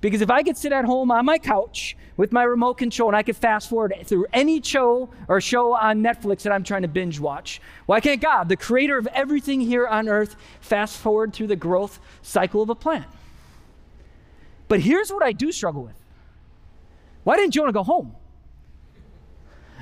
Because 0.00 0.20
if 0.20 0.30
I 0.30 0.42
could 0.42 0.56
sit 0.56 0.72
at 0.72 0.84
home 0.84 1.10
on 1.10 1.24
my 1.24 1.38
couch 1.38 1.96
with 2.16 2.32
my 2.32 2.44
remote 2.44 2.74
control 2.74 3.08
and 3.08 3.16
I 3.16 3.22
could 3.22 3.36
fast 3.36 3.68
forward 3.68 3.94
through 4.04 4.26
any 4.32 4.62
show 4.62 5.10
or 5.26 5.40
show 5.40 5.74
on 5.74 6.02
Netflix 6.02 6.42
that 6.42 6.52
I'm 6.52 6.62
trying 6.62 6.82
to 6.82 6.88
binge 6.88 7.18
watch, 7.18 7.60
why 7.86 8.00
can't 8.00 8.20
God, 8.20 8.48
the 8.48 8.56
creator 8.56 8.96
of 8.96 9.08
everything 9.08 9.60
here 9.60 9.86
on 9.86 10.08
earth, 10.08 10.36
fast 10.60 10.98
forward 10.98 11.32
through 11.32 11.48
the 11.48 11.56
growth 11.56 11.98
cycle 12.22 12.62
of 12.62 12.70
a 12.70 12.76
plant? 12.76 13.06
But 14.68 14.80
here's 14.80 15.10
what 15.12 15.22
I 15.22 15.32
do 15.32 15.50
struggle 15.50 15.82
with 15.82 15.94
why 17.24 17.36
didn't 17.36 17.52
Jonah 17.52 17.72
go 17.72 17.82
home? 17.82 18.14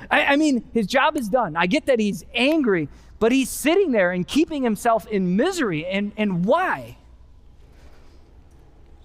I, 0.09 0.25
I 0.25 0.35
mean, 0.35 0.63
his 0.73 0.87
job 0.87 1.15
is 1.15 1.29
done. 1.29 1.55
I 1.55 1.67
get 1.67 1.85
that 1.85 1.99
he's 1.99 2.23
angry, 2.33 2.89
but 3.19 3.31
he's 3.31 3.49
sitting 3.49 3.91
there 3.91 4.11
and 4.11 4.27
keeping 4.27 4.63
himself 4.63 5.07
in 5.07 5.35
misery. 5.35 5.85
And, 5.85 6.11
and 6.17 6.45
why? 6.45 6.97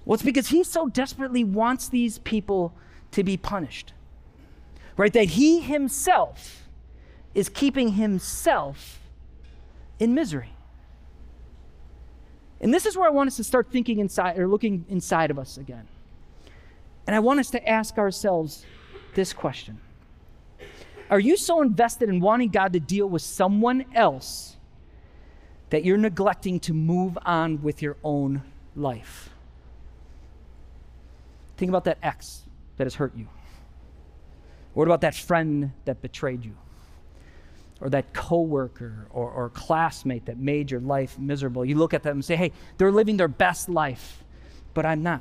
Well, 0.04 0.14
it's 0.14 0.23
because 0.23 0.49
he 0.49 0.64
so 0.64 0.88
desperately 0.88 1.45
wants 1.45 1.88
these 1.88 2.19
people 2.19 2.75
to 3.12 3.23
be 3.23 3.37
punished, 3.37 3.92
right? 4.97 5.12
That 5.12 5.31
he 5.31 5.61
himself 5.61 6.66
is 7.35 7.49
keeping 7.49 7.92
himself 7.92 9.00
in 9.99 10.14
misery. 10.14 10.50
And 12.61 12.73
this 12.73 12.87
is 12.87 12.97
where 12.97 13.07
I 13.07 13.11
want 13.11 13.28
us 13.28 13.37
to 13.37 13.45
start 13.45 13.69
thinking 13.71 13.99
inside 13.99 14.38
or 14.38 14.47
looking 14.47 14.85
inside 14.88 15.31
of 15.31 15.38
us 15.38 15.57
again. 15.57 15.88
And 17.07 17.16
I 17.16 17.19
want 17.19 17.40
us 17.40 17.50
to 17.50 17.69
ask 17.69 17.99
ourselves 17.99 18.64
this 19.14 19.33
question 19.33 19.81
Are 21.12 21.21
you 21.21 21.37
so 21.37 21.61
invested 21.61 22.09
in 22.09 22.21
wanting 22.21 22.49
God 22.49 22.73
to 22.73 22.81
deal 22.81 23.07
with 23.07 23.21
someone 23.21 23.85
else 23.95 24.57
that 25.69 25.85
you're 25.85 25.99
neglecting 25.99 26.59
to 26.61 26.73
move 26.73 27.19
on 27.26 27.61
with 27.61 27.83
your 27.83 27.99
own 28.02 28.40
life? 28.75 29.28
Think 31.59 31.69
about 31.69 31.85
that 31.85 31.99
ex 32.02 32.45
that 32.78 32.85
has 32.85 32.95
hurt 32.95 33.14
you. 33.14 33.28
What 34.73 34.85
about 34.88 35.02
that 35.02 35.14
friend 35.14 35.73
that 35.85 36.00
betrayed 36.00 36.47
you? 36.47 36.57
Or 37.83 37.90
that 37.90 38.14
coworker 38.14 39.07
or, 39.11 39.31
or 39.31 39.50
classmate 39.50 40.25
that 40.25 40.38
made 40.38 40.71
your 40.71 40.81
life 40.81 41.19
miserable. 41.19 41.62
You 41.62 41.76
look 41.76 41.92
at 41.92 42.02
them 42.02 42.16
and 42.16 42.25
say, 42.25 42.37
hey, 42.37 42.52
they're 42.78 42.90
living 42.90 43.19
their 43.19 43.28
best 43.28 43.69
life, 43.69 44.25
but 44.73 44.87
I'm 44.87 45.02
not. 45.02 45.21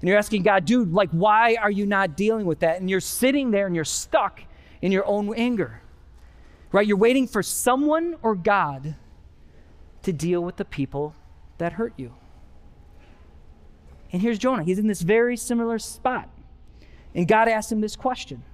And 0.00 0.08
you're 0.08 0.18
asking 0.18 0.44
God, 0.44 0.64
dude, 0.64 0.92
like, 0.92 1.10
why 1.10 1.56
are 1.56 1.72
you 1.72 1.86
not 1.86 2.16
dealing 2.16 2.46
with 2.46 2.60
that? 2.60 2.80
And 2.80 2.88
you're 2.88 3.00
sitting 3.00 3.50
there 3.50 3.66
and 3.66 3.74
you're 3.74 3.84
stuck 3.84 4.42
in 4.86 4.92
your 4.92 5.04
own 5.04 5.34
anger, 5.34 5.82
right? 6.70 6.86
You're 6.86 6.96
waiting 6.96 7.26
for 7.26 7.42
someone 7.42 8.14
or 8.22 8.36
God 8.36 8.94
to 10.04 10.12
deal 10.12 10.40
with 10.40 10.58
the 10.58 10.64
people 10.64 11.12
that 11.58 11.72
hurt 11.72 11.92
you. 11.96 12.14
And 14.12 14.22
here's 14.22 14.38
Jonah. 14.38 14.62
He's 14.62 14.78
in 14.78 14.86
this 14.86 15.02
very 15.02 15.36
similar 15.36 15.80
spot. 15.80 16.30
And 17.16 17.26
God 17.26 17.48
asked 17.48 17.72
him 17.72 17.80
this 17.80 17.96
question 17.96 18.44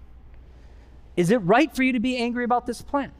Is 1.18 1.30
it 1.30 1.36
right 1.36 1.70
for 1.76 1.82
you 1.82 1.92
to 1.92 2.00
be 2.00 2.16
angry 2.16 2.44
about 2.44 2.64
this 2.64 2.80
plant? 2.80 3.12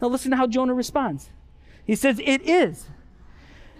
Now, 0.00 0.06
listen 0.06 0.30
to 0.30 0.36
how 0.36 0.46
Jonah 0.46 0.74
responds. 0.74 1.30
He 1.84 1.96
says, 1.96 2.20
It 2.24 2.42
is. 2.42 2.86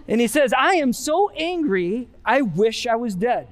And 0.09 0.19
he 0.19 0.27
says, 0.27 0.51
I 0.51 0.73
am 0.73 0.91
so 0.91 1.29
angry, 1.29 2.09
I 2.25 2.41
wish 2.41 2.85
I 2.85 2.97
was 2.97 3.15
dead. 3.15 3.47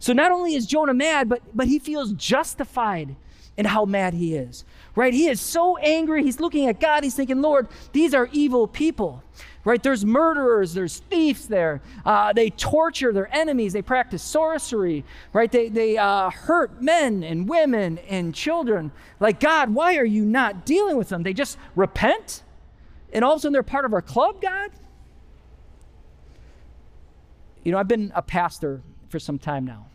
So 0.00 0.12
not 0.12 0.32
only 0.32 0.54
is 0.54 0.66
Jonah 0.66 0.94
mad, 0.94 1.28
but, 1.28 1.42
but 1.54 1.68
he 1.68 1.78
feels 1.78 2.12
justified 2.14 3.14
in 3.56 3.66
how 3.66 3.84
mad 3.84 4.14
he 4.14 4.34
is, 4.34 4.64
right? 4.96 5.14
He 5.14 5.28
is 5.28 5.40
so 5.40 5.76
angry. 5.76 6.24
He's 6.24 6.40
looking 6.40 6.66
at 6.66 6.80
God. 6.80 7.04
He's 7.04 7.14
thinking, 7.14 7.40
Lord, 7.40 7.68
these 7.92 8.14
are 8.14 8.28
evil 8.32 8.66
people 8.66 9.22
right? 9.64 9.82
There's 9.82 10.04
murderers, 10.04 10.74
there's 10.74 10.98
thieves 10.98 11.48
there. 11.48 11.82
Uh, 12.04 12.32
they 12.32 12.50
torture 12.50 13.12
their 13.12 13.34
enemies, 13.34 13.72
they 13.72 13.82
practice 13.82 14.22
sorcery, 14.22 15.04
right? 15.32 15.50
They, 15.50 15.68
they 15.68 15.98
uh, 15.98 16.30
hurt 16.30 16.82
men 16.82 17.22
and 17.22 17.48
women 17.48 17.98
and 18.08 18.34
children. 18.34 18.92
Like, 19.18 19.40
God, 19.40 19.70
why 19.70 19.96
are 19.96 20.04
you 20.04 20.24
not 20.24 20.64
dealing 20.64 20.96
with 20.96 21.08
them? 21.08 21.22
They 21.22 21.34
just 21.34 21.58
repent, 21.76 22.42
and 23.12 23.24
all 23.24 23.32
of 23.32 23.38
a 23.38 23.40
sudden 23.40 23.52
they're 23.52 23.62
part 23.62 23.84
of 23.84 23.92
our 23.92 24.02
club, 24.02 24.40
God? 24.40 24.70
You 27.64 27.72
know, 27.72 27.78
I've 27.78 27.88
been 27.88 28.12
a 28.14 28.22
pastor 28.22 28.82
for 29.08 29.18
some 29.18 29.38
time 29.38 29.66
now. 29.66 29.89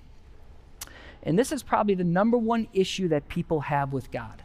And 1.26 1.38
this 1.38 1.52
is 1.52 1.64
probably 1.64 1.96
the 1.96 2.04
number 2.04 2.38
one 2.38 2.68
issue 2.74 3.08
that 3.10 3.28
people 3.28 3.62
have 3.62 3.92
with 3.92 4.12
God 4.12 4.44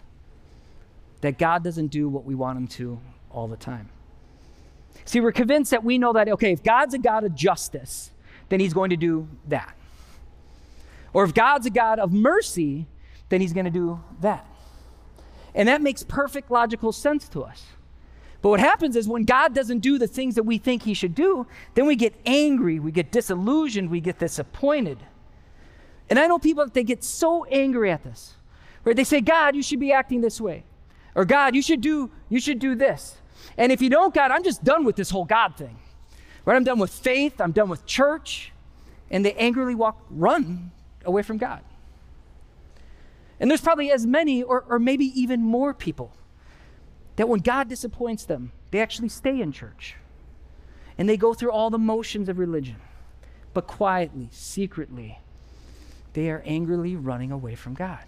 that 1.21 1.39
God 1.39 1.63
doesn't 1.63 1.89
do 1.89 2.09
what 2.09 2.25
we 2.25 2.35
want 2.35 2.59
him 2.59 2.67
to 2.67 2.99
all 3.31 3.47
the 3.47 3.57
time. 3.57 3.89
See, 5.05 5.21
we're 5.21 5.33
convinced 5.33 5.71
that 5.71 5.85
we 5.85 5.99
know 5.99 6.13
that, 6.13 6.29
okay, 6.29 6.53
if 6.53 6.63
God's 6.63 6.95
a 6.95 6.99
God 6.99 7.25
of 7.25 7.35
justice, 7.35 8.11
then 8.49 8.61
he's 8.61 8.75
going 8.75 8.91
to 8.91 8.97
do 8.97 9.29
that. 9.49 9.75
Or 11.13 11.25
if 11.25 11.35
God's 11.35 11.67
a 11.67 11.71
God 11.71 11.99
of 11.99 12.13
mercy, 12.13 12.87
then 13.29 13.41
he's 13.41 13.53
going 13.53 13.65
to 13.65 13.71
do 13.71 14.01
that. 14.21 14.47
And 15.55 15.69
that 15.69 15.83
makes 15.83 16.03
perfect 16.03 16.51
logical 16.51 16.93
sense 16.93 17.29
to 17.31 17.43
us. 17.43 17.65
But 18.43 18.51
what 18.51 18.61
happens 18.61 18.97
is 18.97 19.07
when 19.07 19.25
God 19.25 19.55
doesn't 19.55 19.81
do 19.81 19.99
the 19.99 20.07
things 20.07 20.37
that 20.37 20.45
we 20.45 20.59
think 20.59 20.85
he 20.85 20.95
should 20.95 21.15
do, 21.15 21.47
then 21.75 21.87
we 21.87 21.97
get 21.97 22.15
angry, 22.25 22.79
we 22.79 22.91
get 22.91 23.13
disillusioned, 23.13 23.91
we 23.91 24.01
get 24.01 24.19
disappointed. 24.19 24.99
And 26.11 26.19
I 26.19 26.27
know 26.27 26.39
people 26.39 26.65
that 26.65 26.75
they 26.75 26.85
get 26.85 27.05
so 27.05 27.45
angry 27.45 27.91
at 27.91 28.03
this. 28.03 28.35
Right? 28.85 28.97
They 28.97 29.05
say, 29.05 29.21
God, 29.21 29.55
you 29.55 29.63
should 29.63 29.81
be 29.81 29.93
acting 29.93 30.21
this 30.21 30.41
way. 30.41 30.65
Or 31.15 31.25
God, 31.25 31.55
you 31.55 31.63
should 31.63 31.81
do, 31.81 32.11
you 32.29 32.41
should 32.41 32.59
do 32.59 32.75
this. 32.75 33.17
And 33.57 33.73
if 33.73 33.81
you 33.81 33.89
don't, 33.89 34.13
God, 34.13 34.31
I'm 34.31 34.43
just 34.43 34.65
done 34.65 34.85
with 34.85 34.97
this 34.97 35.11
whole 35.11 35.25
God 35.25 35.57
thing. 35.57 35.79
Right? 36.45 36.57
I'm 36.57 36.65
done 36.65 36.79
with 36.79 36.91
faith, 36.91 37.41
I'm 37.41 37.53
done 37.53 37.69
with 37.69 37.87
church. 37.87 38.53
And 39.11 39.25
they 39.25 39.35
angrily 39.35 39.75
walk, 39.75 40.05
run 40.11 40.73
away 41.05 41.23
from 41.23 41.39
God. 41.39 41.63
And 43.39 43.51
there's 43.51 43.61
probably 43.61 43.91
as 43.91 44.07
many, 44.07 44.43
or, 44.43 44.65
or 44.69 44.79
maybe 44.79 45.07
even 45.21 45.41
more 45.41 45.73
people, 45.73 46.13
that 47.17 47.29
when 47.29 47.41
God 47.41 47.69
disappoints 47.69 48.25
them, 48.25 48.53
they 48.71 48.81
actually 48.81 49.09
stay 49.09 49.41
in 49.41 49.53
church. 49.53 49.97
And 50.99 51.09
they 51.09 51.17
go 51.17 51.35
through 51.35 51.51
all 51.51 51.71
the 51.71 51.79
motions 51.79 52.29
of 52.29 52.39
religion. 52.39 52.77
But 53.55 53.67
quietly, 53.67 54.29
secretly, 54.31 55.19
they 56.13 56.31
are 56.31 56.43
angrily 56.45 56.97
running 56.97 57.33
away 57.33 57.55
from 57.55 57.75
God. 57.75 58.05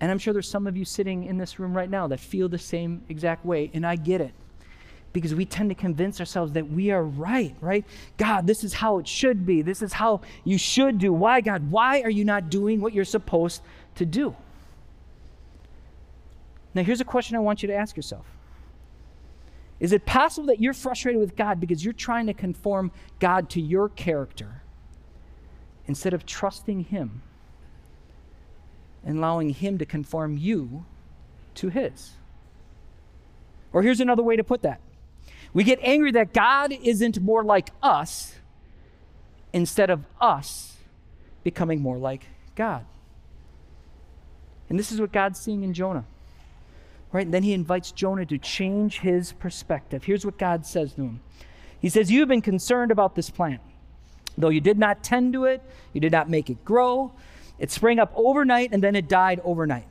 And 0.00 0.10
I'm 0.10 0.18
sure 0.18 0.32
there's 0.32 0.48
some 0.48 0.66
of 0.66 0.76
you 0.76 0.84
sitting 0.84 1.24
in 1.24 1.38
this 1.38 1.58
room 1.58 1.74
right 1.74 1.88
now 1.88 2.06
that 2.08 2.20
feel 2.20 2.48
the 2.48 2.58
same 2.58 3.02
exact 3.08 3.44
way, 3.44 3.70
and 3.72 3.86
I 3.86 3.96
get 3.96 4.20
it. 4.20 4.32
Because 5.12 5.34
we 5.34 5.46
tend 5.46 5.70
to 5.70 5.76
convince 5.76 6.18
ourselves 6.18 6.52
that 6.52 6.68
we 6.68 6.90
are 6.90 7.04
right, 7.04 7.54
right? 7.60 7.84
God, 8.16 8.46
this 8.46 8.64
is 8.64 8.74
how 8.74 8.98
it 8.98 9.06
should 9.06 9.46
be. 9.46 9.62
This 9.62 9.80
is 9.80 9.92
how 9.92 10.22
you 10.42 10.58
should 10.58 10.98
do. 10.98 11.12
Why, 11.12 11.40
God? 11.40 11.70
Why 11.70 12.02
are 12.02 12.10
you 12.10 12.24
not 12.24 12.50
doing 12.50 12.80
what 12.80 12.92
you're 12.92 13.04
supposed 13.04 13.62
to 13.94 14.04
do? 14.04 14.34
Now, 16.74 16.82
here's 16.82 17.00
a 17.00 17.04
question 17.04 17.36
I 17.36 17.38
want 17.38 17.62
you 17.62 17.68
to 17.68 17.74
ask 17.74 17.96
yourself 17.96 18.26
Is 19.78 19.92
it 19.92 20.04
possible 20.04 20.48
that 20.48 20.60
you're 20.60 20.74
frustrated 20.74 21.20
with 21.20 21.36
God 21.36 21.60
because 21.60 21.84
you're 21.84 21.94
trying 21.94 22.26
to 22.26 22.34
conform 22.34 22.90
God 23.20 23.48
to 23.50 23.60
your 23.60 23.88
character 23.88 24.63
instead 25.86 26.14
of 26.14 26.26
trusting 26.26 26.84
Him? 26.84 27.22
and 29.04 29.18
allowing 29.18 29.50
Him 29.50 29.78
to 29.78 29.86
conform 29.86 30.36
you 30.36 30.84
to 31.56 31.68
His. 31.68 32.12
Or 33.72 33.82
here's 33.82 34.00
another 34.00 34.22
way 34.22 34.36
to 34.36 34.44
put 34.44 34.62
that 34.62 34.80
we 35.52 35.62
get 35.62 35.78
angry 35.82 36.10
that 36.12 36.32
God 36.34 36.72
isn't 36.72 37.20
more 37.20 37.44
like 37.44 37.70
us 37.80 38.34
instead 39.52 39.88
of 39.88 40.04
us 40.20 40.76
becoming 41.44 41.80
more 41.80 41.96
like 41.96 42.26
God. 42.56 42.84
And 44.68 44.76
this 44.76 44.90
is 44.90 45.00
what 45.00 45.12
God's 45.12 45.38
seeing 45.38 45.62
in 45.62 45.72
Jonah. 45.72 46.06
Right? 47.12 47.24
And 47.24 47.32
then 47.32 47.44
he 47.44 47.52
invites 47.52 47.92
Jonah 47.92 48.26
to 48.26 48.38
change 48.38 48.98
his 48.98 49.32
perspective. 49.32 50.02
Here's 50.02 50.24
what 50.24 50.38
God 50.38 50.66
says 50.66 50.94
to 50.94 51.02
him 51.02 51.20
He 51.80 51.88
says, 51.88 52.10
You've 52.10 52.28
been 52.28 52.42
concerned 52.42 52.90
about 52.90 53.14
this 53.14 53.30
plant. 53.30 53.60
Though 54.36 54.48
you 54.48 54.60
did 54.60 54.78
not 54.78 55.02
tend 55.02 55.32
to 55.34 55.44
it, 55.44 55.62
you 55.92 56.00
did 56.00 56.12
not 56.12 56.28
make 56.28 56.50
it 56.50 56.64
grow, 56.64 57.12
it 57.58 57.70
sprang 57.70 57.98
up 57.98 58.12
overnight 58.16 58.70
and 58.72 58.82
then 58.82 58.96
it 58.96 59.08
died 59.08 59.40
overnight. 59.44 59.86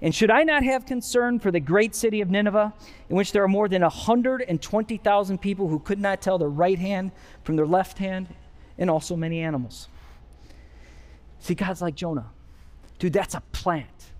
And 0.00 0.14
should 0.14 0.30
I 0.30 0.44
not 0.44 0.62
have 0.62 0.86
concern 0.86 1.40
for 1.40 1.50
the 1.50 1.60
great 1.60 1.94
city 1.94 2.20
of 2.20 2.30
Nineveh, 2.30 2.72
in 3.10 3.16
which 3.16 3.32
there 3.32 3.42
are 3.42 3.48
more 3.48 3.68
than 3.68 3.82
120,000 3.82 5.38
people 5.38 5.68
who 5.68 5.80
could 5.80 5.98
not 5.98 6.22
tell 6.22 6.38
their 6.38 6.48
right 6.48 6.78
hand 6.78 7.10
from 7.42 7.56
their 7.56 7.66
left 7.66 7.98
hand, 7.98 8.28
and 8.78 8.88
also 8.88 9.16
many 9.16 9.40
animals? 9.40 9.88
See, 11.40 11.54
God's 11.54 11.82
like 11.82 11.96
Jonah. 11.96 12.30
Dude, 13.00 13.12
that's 13.12 13.34
a 13.34 13.42
plant. 13.52 14.12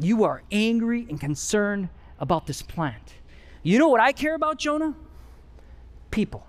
You 0.00 0.24
are 0.24 0.42
angry 0.52 1.06
and 1.08 1.18
concerned 1.18 1.88
about 2.20 2.46
this 2.46 2.60
plant. 2.60 3.14
You 3.62 3.78
know 3.78 3.88
what 3.88 4.00
I 4.00 4.12
care 4.12 4.34
about, 4.34 4.58
Jonah? 4.58 4.94
People. 6.10 6.46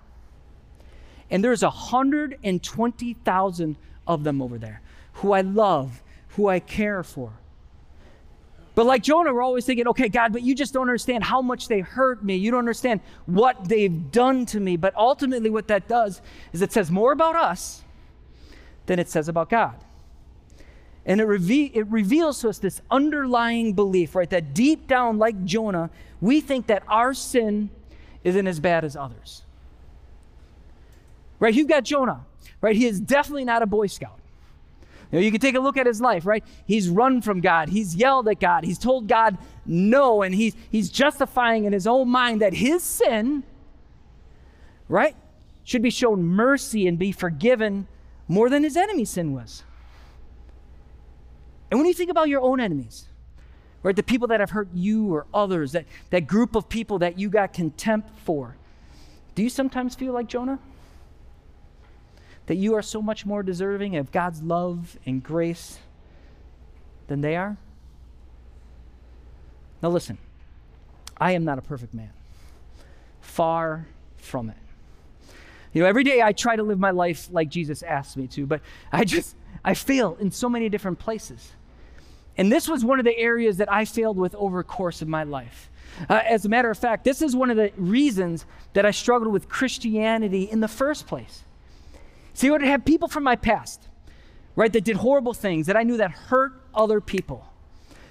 And 1.30 1.44
there's 1.44 1.62
120,000 1.62 3.76
of 4.06 4.24
them 4.24 4.42
over 4.42 4.58
there 4.58 4.82
who 5.14 5.32
I 5.32 5.40
love, 5.42 6.02
who 6.30 6.48
I 6.48 6.60
care 6.60 7.02
for. 7.02 7.32
But 8.74 8.86
like 8.86 9.02
Jonah, 9.02 9.34
we're 9.34 9.42
always 9.42 9.66
thinking, 9.66 9.88
okay, 9.88 10.08
God, 10.08 10.32
but 10.32 10.42
you 10.42 10.54
just 10.54 10.72
don't 10.72 10.88
understand 10.88 11.24
how 11.24 11.42
much 11.42 11.68
they 11.68 11.80
hurt 11.80 12.24
me. 12.24 12.36
You 12.36 12.50
don't 12.50 12.60
understand 12.60 13.00
what 13.26 13.68
they've 13.68 14.10
done 14.10 14.46
to 14.46 14.60
me. 14.60 14.76
But 14.76 14.94
ultimately, 14.96 15.50
what 15.50 15.68
that 15.68 15.88
does 15.88 16.22
is 16.52 16.62
it 16.62 16.72
says 16.72 16.90
more 16.90 17.12
about 17.12 17.36
us 17.36 17.82
than 18.86 18.98
it 18.98 19.08
says 19.08 19.28
about 19.28 19.50
God. 19.50 19.74
And 21.04 21.20
it, 21.20 21.24
reve- 21.24 21.72
it 21.74 21.86
reveals 21.88 22.40
to 22.40 22.48
us 22.48 22.58
this 22.58 22.80
underlying 22.90 23.72
belief, 23.72 24.14
right? 24.14 24.30
That 24.30 24.54
deep 24.54 24.86
down, 24.86 25.18
like 25.18 25.44
Jonah, 25.44 25.90
we 26.20 26.40
think 26.40 26.68
that 26.68 26.84
our 26.88 27.12
sin 27.12 27.70
isn't 28.22 28.46
as 28.46 28.60
bad 28.60 28.84
as 28.84 28.96
others. 28.96 29.42
Right? 31.40 31.54
You've 31.54 31.68
got 31.68 31.84
Jonah, 31.84 32.24
right? 32.60 32.76
He 32.76 32.86
is 32.86 33.00
definitely 33.00 33.44
not 33.44 33.62
a 33.62 33.66
Boy 33.66 33.86
Scout. 33.86 34.20
You, 35.10 35.18
know, 35.18 35.24
you 35.24 35.30
can 35.32 35.40
take 35.40 35.56
a 35.56 35.60
look 35.60 35.76
at 35.76 35.86
his 35.86 36.00
life, 36.00 36.24
right? 36.24 36.44
He's 36.66 36.88
run 36.88 37.20
from 37.22 37.40
God. 37.40 37.70
He's 37.70 37.96
yelled 37.96 38.28
at 38.28 38.38
God. 38.38 38.62
He's 38.62 38.78
told 38.78 39.08
God 39.08 39.38
no. 39.66 40.22
And 40.22 40.34
he's, 40.34 40.54
he's 40.70 40.90
justifying 40.90 41.64
in 41.64 41.72
his 41.72 41.86
own 41.86 42.08
mind 42.08 42.42
that 42.42 42.54
his 42.54 42.82
sin, 42.82 43.42
right, 44.88 45.16
should 45.64 45.82
be 45.82 45.90
shown 45.90 46.22
mercy 46.22 46.86
and 46.86 46.98
be 46.98 47.10
forgiven 47.10 47.88
more 48.28 48.48
than 48.48 48.62
his 48.62 48.76
enemy's 48.76 49.10
sin 49.10 49.32
was. 49.32 49.64
And 51.70 51.80
when 51.80 51.86
you 51.86 51.94
think 51.94 52.10
about 52.10 52.28
your 52.28 52.40
own 52.42 52.60
enemies, 52.60 53.06
right, 53.82 53.96
the 53.96 54.02
people 54.02 54.28
that 54.28 54.40
have 54.40 54.50
hurt 54.50 54.68
you 54.74 55.12
or 55.12 55.26
others, 55.32 55.72
that, 55.72 55.86
that 56.10 56.26
group 56.26 56.54
of 56.54 56.68
people 56.68 56.98
that 57.00 57.18
you 57.18 57.30
got 57.30 57.52
contempt 57.52 58.10
for, 58.24 58.56
do 59.34 59.42
you 59.42 59.48
sometimes 59.48 59.94
feel 59.94 60.12
like 60.12 60.26
Jonah? 60.26 60.58
That 62.50 62.56
you 62.56 62.74
are 62.74 62.82
so 62.82 63.00
much 63.00 63.24
more 63.24 63.44
deserving 63.44 63.94
of 63.94 64.10
God's 64.10 64.42
love 64.42 64.98
and 65.06 65.22
grace 65.22 65.78
than 67.06 67.20
they 67.20 67.36
are? 67.36 67.56
Now, 69.80 69.90
listen, 69.90 70.18
I 71.16 71.30
am 71.30 71.44
not 71.44 71.58
a 71.58 71.62
perfect 71.62 71.94
man. 71.94 72.10
Far 73.20 73.86
from 74.16 74.50
it. 74.50 74.56
You 75.72 75.82
know, 75.82 75.88
every 75.88 76.02
day 76.02 76.22
I 76.22 76.32
try 76.32 76.56
to 76.56 76.64
live 76.64 76.80
my 76.80 76.90
life 76.90 77.28
like 77.30 77.50
Jesus 77.50 77.84
asked 77.84 78.16
me 78.16 78.26
to, 78.26 78.46
but 78.46 78.62
I 78.90 79.04
just, 79.04 79.36
I 79.64 79.74
fail 79.74 80.16
in 80.18 80.32
so 80.32 80.48
many 80.48 80.68
different 80.68 80.98
places. 80.98 81.52
And 82.36 82.50
this 82.50 82.66
was 82.66 82.84
one 82.84 82.98
of 82.98 83.04
the 83.04 83.16
areas 83.16 83.58
that 83.58 83.72
I 83.72 83.84
failed 83.84 84.16
with 84.16 84.34
over 84.34 84.58
the 84.58 84.64
course 84.64 85.02
of 85.02 85.06
my 85.06 85.22
life. 85.22 85.70
Uh, 86.08 86.20
as 86.28 86.44
a 86.46 86.48
matter 86.48 86.68
of 86.68 86.78
fact, 86.78 87.04
this 87.04 87.22
is 87.22 87.36
one 87.36 87.50
of 87.50 87.56
the 87.56 87.70
reasons 87.76 88.44
that 88.72 88.84
I 88.84 88.90
struggled 88.90 89.32
with 89.32 89.48
Christianity 89.48 90.50
in 90.50 90.58
the 90.58 90.66
first 90.66 91.06
place. 91.06 91.44
See, 92.40 92.48
I 92.48 92.52
would 92.52 92.62
have 92.62 92.86
people 92.86 93.06
from 93.06 93.22
my 93.22 93.36
past, 93.36 93.86
right, 94.56 94.72
that 94.72 94.82
did 94.82 94.96
horrible 94.96 95.34
things 95.34 95.66
that 95.66 95.76
I 95.76 95.82
knew 95.82 95.98
that 95.98 96.10
hurt 96.10 96.54
other 96.74 96.98
people. 96.98 97.46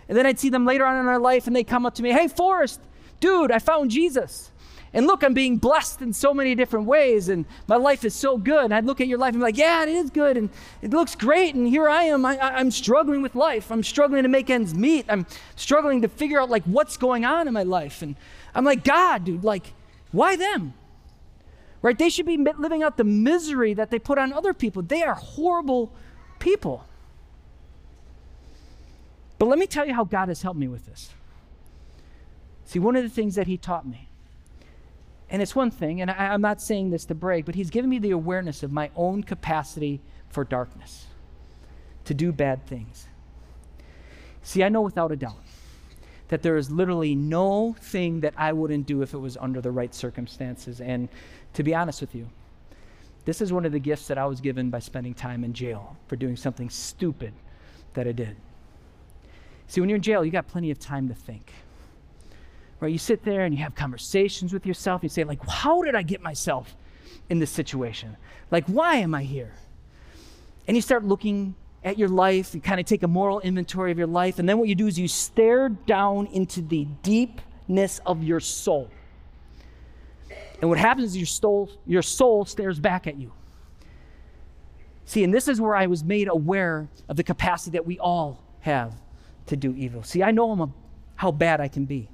And 0.08 0.15
then 0.15 0.28
I'd 0.28 0.38
see 0.38 0.50
them 0.50 0.68
later 0.68 0.86
on 0.86 1.00
in 1.00 1.08
our 1.08 1.18
life 1.18 1.48
and 1.48 1.56
they 1.56 1.63
come 1.63 1.84
up 1.84 1.96
to 1.96 2.04
me, 2.04 2.12
hey, 2.12 2.28
Forrest, 2.28 2.80
dude, 3.20 3.50
I 3.52 3.58
found 3.58 3.89
Jesus. 3.89 4.52
And 4.94 5.08
look, 5.08 5.24
I'm 5.24 5.34
being 5.34 5.58
blessed 5.58 6.04
in 6.04 6.13
so 6.13 6.32
many 6.32 6.54
different 6.54 6.86
ways, 6.86 7.28
and 7.30 7.44
my 7.65 7.78
life 7.78 8.06
is 8.06 8.13
so 8.13 8.38
good. 8.38 8.65
And 8.65 8.74
I'd 8.76 8.86
look 8.86 9.02
at 9.02 9.08
your 9.08 9.18
life 9.18 9.34
and 9.34 9.39
be 9.39 9.46
like, 9.46 9.58
yeah, 9.58 9.82
it 9.82 9.89
is 9.89 10.12
good, 10.12 10.38
and 10.38 10.52
it 10.84 10.92
looks 10.92 11.15
great. 11.15 11.56
And 11.56 11.68
here 11.68 11.89
I 11.89 12.04
am. 12.04 12.24
I, 12.24 12.60
am 12.60 12.70
struggling 12.70 13.24
with 13.24 13.34
life. 13.34 13.72
I'm 13.72 13.82
struggling 13.82 14.22
to 14.22 14.30
make 14.30 14.52
ends 14.52 14.76
meet. 14.76 15.08
I'm 15.10 15.26
struggling 15.56 16.04
to 16.04 16.08
figure 16.08 16.39
out 16.39 16.52
like 16.52 16.63
what's 16.65 16.98
going 16.98 17.26
on 17.26 17.48
in 17.48 17.54
my 17.56 17.63
life. 17.63 18.04
And 18.04 18.15
I'm 18.54 18.63
like, 18.63 18.84
God, 18.84 19.26
dude, 19.26 19.44
like, 19.44 19.74
why 20.12 20.36
them? 20.36 20.76
Right? 21.82 21.98
They 21.98 22.10
should 22.10 22.26
be 22.26 22.38
living 22.38 22.84
out 22.84 22.98
the 22.98 23.04
misery 23.04 23.74
that 23.74 23.89
they 23.92 24.00
put 24.00 24.18
on 24.18 24.34
other 24.34 24.54
people. 24.54 24.82
They 24.82 25.04
are 25.04 25.15
horrible 25.15 25.92
people. 26.39 26.86
But 29.38 29.48
let 29.48 29.58
me 29.58 29.68
tell 29.68 29.88
you 29.88 29.94
how 29.94 30.04
God 30.04 30.28
has 30.28 30.42
helped 30.42 30.60
me 30.60 30.68
with 30.68 30.86
this. 30.86 31.13
See, 32.65 32.80
one 32.80 32.96
of 32.96 33.04
the 33.04 33.10
things 33.10 33.36
that 33.36 33.48
He 33.48 33.58
taught 33.58 33.88
me, 33.88 34.10
and 35.30 35.42
it's 35.42 35.56
one 35.56 35.72
thing, 35.72 36.02
and 36.02 36.12
I, 36.12 36.34
am 36.34 36.42
not 36.42 36.62
saying 36.62 36.89
this 36.89 37.06
to 37.06 37.15
brag, 37.15 37.46
but 37.46 37.56
He's 37.56 37.70
given 37.70 37.89
me 37.89 38.00
the 38.00 38.12
awareness 38.12 38.62
of 38.63 38.72
my 38.72 38.92
own 38.96 39.24
capacity 39.24 40.02
for 40.30 40.44
darkness, 40.44 41.08
to 42.06 42.13
do 42.13 42.32
bad 42.32 42.65
things. 42.65 43.08
See, 44.44 44.63
I 44.63 44.70
know 44.70 44.82
without 44.82 45.12
a 45.12 45.15
doubt 45.15 45.38
that 46.30 46.44
there 46.44 46.58
is 46.58 46.72
literally 46.72 47.15
no 47.15 47.76
thing 47.82 48.22
that 48.22 48.34
I 48.38 48.54
wouldn't 48.54 48.86
do 48.86 49.02
if 49.02 49.13
it 49.13 49.18
was 49.18 49.36
under 49.38 49.62
the 49.62 49.72
right 49.72 49.94
circumstances. 49.94 50.80
And 50.80 51.10
to 51.54 51.64
be 51.64 51.74
honest 51.76 52.02
with 52.02 52.16
you, 52.16 52.30
this 53.26 53.42
is 53.42 53.54
one 53.54 53.66
of 53.66 53.72
the 53.72 53.80
gifts 53.80 54.08
that 54.08 54.18
I 54.18 54.26
was 54.26 54.42
given 54.42 54.70
by 54.70 54.80
spending 54.80 55.14
time 55.14 55.44
in 55.44 55.54
jail 55.54 55.96
for 56.08 56.16
doing 56.16 56.36
something 56.36 56.70
stupid 56.70 57.34
that 57.94 58.08
I 58.08 58.12
did. 58.12 58.36
See, 59.68 59.82
when 59.82 59.90
you're 59.90 59.98
in 59.98 60.02
jail, 60.02 60.26
you 60.26 60.32
got 60.32 60.48
plenty 60.48 60.72
of 60.72 60.80
time 60.80 61.08
to 61.10 61.14
think. 61.14 61.54
Right? 62.80 62.92
You 62.92 62.98
sit 62.98 63.24
there 63.24 63.46
and 63.46 63.54
you 63.54 63.62
have 63.64 63.76
conversations 63.76 64.54
with 64.54 64.66
yourself. 64.66 65.04
You 65.04 65.10
say, 65.10 65.24
like, 65.24 65.46
how 65.48 65.82
did 65.84 65.96
I 65.96 66.02
get 66.02 66.22
myself 66.22 66.76
in 67.30 67.40
this 67.40 67.52
situation? 67.52 68.16
Like, 68.52 68.66
why 68.66 68.96
am 68.96 69.14
I 69.14 69.24
here? 69.24 69.54
And 70.68 70.76
you 70.76 70.82
start 70.82 71.04
looking 71.04 71.56
at 71.84 71.98
your 71.98 72.10
life, 72.10 72.54
you 72.54 72.62
kind 72.62 72.80
of 72.80 72.86
take 72.86 73.04
a 73.04 73.08
moral 73.08 73.40
inventory 73.40 73.92
of 73.92 73.98
your 73.98 74.08
life, 74.08 74.40
and 74.40 74.50
then 74.50 74.58
what 74.58 74.68
you 74.68 74.76
do 74.76 74.88
is 74.88 75.00
you 75.00 75.08
stare 75.08 75.70
down 75.70 76.28
into 76.28 76.62
the 76.62 76.86
deepness 77.04 78.02
of 78.06 78.24
your 78.24 78.40
soul. 78.40 78.90
And 80.62 80.69
what 80.69 80.78
happens 80.78 81.12
is 81.12 81.17
your 81.17 81.26
soul, 81.26 81.69
your 81.86 82.02
soul 82.02 82.45
stares 82.45 82.80
back 82.80 83.08
at 83.08 83.17
you. 83.17 83.32
See, 85.06 85.24
and 85.24 85.34
this 85.34 85.48
is 85.48 85.60
where 85.60 85.76
I 85.76 85.88
was 85.88 86.04
made 86.04 86.28
aware 86.28 86.88
of 87.08 87.15
the 87.15 87.24
capacity 87.24 87.72
that 87.72 87.86
we 87.86 87.98
all 87.98 88.43
have 88.62 88.93
to 89.48 89.56
do 89.56 89.74
evil. 89.76 90.04
See, 90.04 90.22
I 90.22 90.32
know 90.32 90.52
a, 90.52 90.69
how 91.15 91.32
bad 91.32 91.62
I 91.62 91.67
can 91.67 91.86
be. 91.86 92.10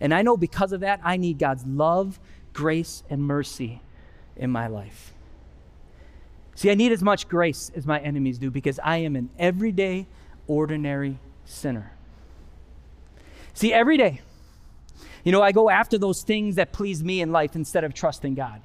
And 0.00 0.12
I 0.12 0.22
know 0.22 0.36
because 0.36 0.72
of 0.72 0.80
that, 0.80 1.00
I 1.04 1.16
need 1.16 1.38
God's 1.38 1.64
love, 1.64 2.18
grace, 2.52 3.04
and 3.08 3.22
mercy 3.22 3.80
in 4.36 4.50
my 4.50 4.66
life. 4.66 5.12
See, 6.56 6.70
I 6.70 6.74
need 6.74 6.92
as 6.92 7.02
much 7.02 7.28
grace 7.28 7.70
as 7.74 7.86
my 7.86 8.00
enemies 8.00 8.38
do 8.38 8.50
because 8.50 8.80
I 8.82 8.98
am 8.98 9.16
an 9.16 9.30
everyday, 9.38 10.06
ordinary 10.46 11.18
sinner. 11.44 11.92
See, 13.52 13.72
every 13.72 13.96
day, 13.96 14.20
you 15.24 15.32
know, 15.32 15.42
I 15.42 15.52
go 15.52 15.70
after 15.70 15.98
those 15.98 16.22
things 16.22 16.56
that 16.56 16.72
please 16.72 17.02
me 17.02 17.20
in 17.20 17.32
life 17.32 17.56
instead 17.56 17.82
of 17.82 17.94
trusting 17.94 18.34
God. 18.34 18.60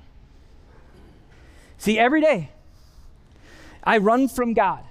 See, 1.77 1.97
every 1.97 2.21
day, 2.21 2.51
I 3.83 3.97
run 3.97 4.27
from 4.27 4.53
God 4.53 4.83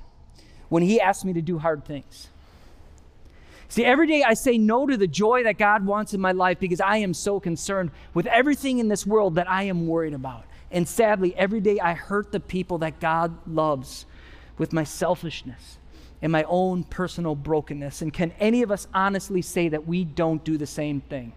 when 0.70 0.82
He 0.82 1.00
asks 1.00 1.24
me 1.24 1.34
to 1.34 1.42
do 1.42 1.58
hard 1.58 1.84
things. 1.84 2.28
See, 3.68 3.84
every 3.84 4.06
day 4.06 4.22
I 4.22 4.32
say 4.32 4.56
no 4.56 4.86
to 4.86 4.96
the 4.96 5.06
joy 5.06 5.44
that 5.44 5.58
God 5.58 5.84
wants 5.84 6.14
in 6.14 6.20
my 6.22 6.32
life 6.32 6.58
because 6.58 6.80
I 6.80 6.96
am 6.96 7.12
so 7.12 7.38
concerned 7.38 7.90
with 8.14 8.26
everything 8.26 8.78
in 8.78 8.88
this 8.88 9.06
world 9.06 9.34
that 9.34 9.48
I 9.48 9.64
am 9.64 9.86
worried 9.86 10.14
about. 10.14 10.44
And 10.70 10.88
sadly, 10.88 11.34
every 11.36 11.60
day 11.60 11.78
I 11.78 11.92
hurt 11.92 12.32
the 12.32 12.40
people 12.40 12.78
that 12.78 12.98
God 12.98 13.36
loves 13.46 14.06
with 14.56 14.72
my 14.72 14.84
selfishness 14.84 15.76
and 16.22 16.32
my 16.32 16.44
own 16.44 16.84
personal 16.84 17.34
brokenness. 17.34 18.00
And 18.00 18.12
can 18.12 18.32
any 18.40 18.62
of 18.62 18.70
us 18.70 18.86
honestly 18.94 19.42
say 19.42 19.68
that 19.68 19.86
we 19.86 20.02
don't 20.02 20.42
do 20.44 20.56
the 20.56 20.66
same 20.66 21.02
thing? 21.02 21.34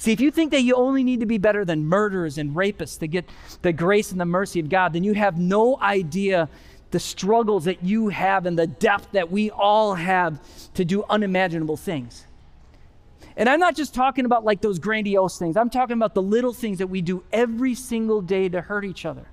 See, 0.00 0.12
if 0.12 0.20
you 0.22 0.30
think 0.30 0.50
that 0.52 0.62
you 0.62 0.76
only 0.76 1.04
need 1.04 1.20
to 1.20 1.26
be 1.26 1.36
better 1.36 1.62
than 1.62 1.84
murderers 1.84 2.38
and 2.38 2.56
rapists 2.56 2.98
to 3.00 3.06
get 3.06 3.28
the 3.60 3.70
grace 3.70 4.12
and 4.12 4.18
the 4.18 4.24
mercy 4.24 4.58
of 4.58 4.70
God, 4.70 4.94
then 4.94 5.04
you 5.04 5.12
have 5.12 5.38
no 5.38 5.78
idea 5.78 6.48
the 6.90 6.98
struggles 6.98 7.66
that 7.66 7.84
you 7.84 8.08
have 8.08 8.46
and 8.46 8.58
the 8.58 8.66
depth 8.66 9.12
that 9.12 9.30
we 9.30 9.50
all 9.50 9.94
have 9.94 10.40
to 10.72 10.86
do 10.86 11.04
unimaginable 11.10 11.76
things. 11.76 12.24
And 13.36 13.46
I'm 13.46 13.60
not 13.60 13.76
just 13.76 13.92
talking 13.92 14.24
about 14.24 14.42
like 14.42 14.62
those 14.62 14.78
grandiose 14.78 15.38
things, 15.38 15.54
I'm 15.54 15.68
talking 15.68 15.98
about 15.98 16.14
the 16.14 16.22
little 16.22 16.54
things 16.54 16.78
that 16.78 16.86
we 16.86 17.02
do 17.02 17.22
every 17.30 17.74
single 17.74 18.22
day 18.22 18.48
to 18.48 18.62
hurt 18.62 18.86
each 18.86 19.04
other. 19.04 19.26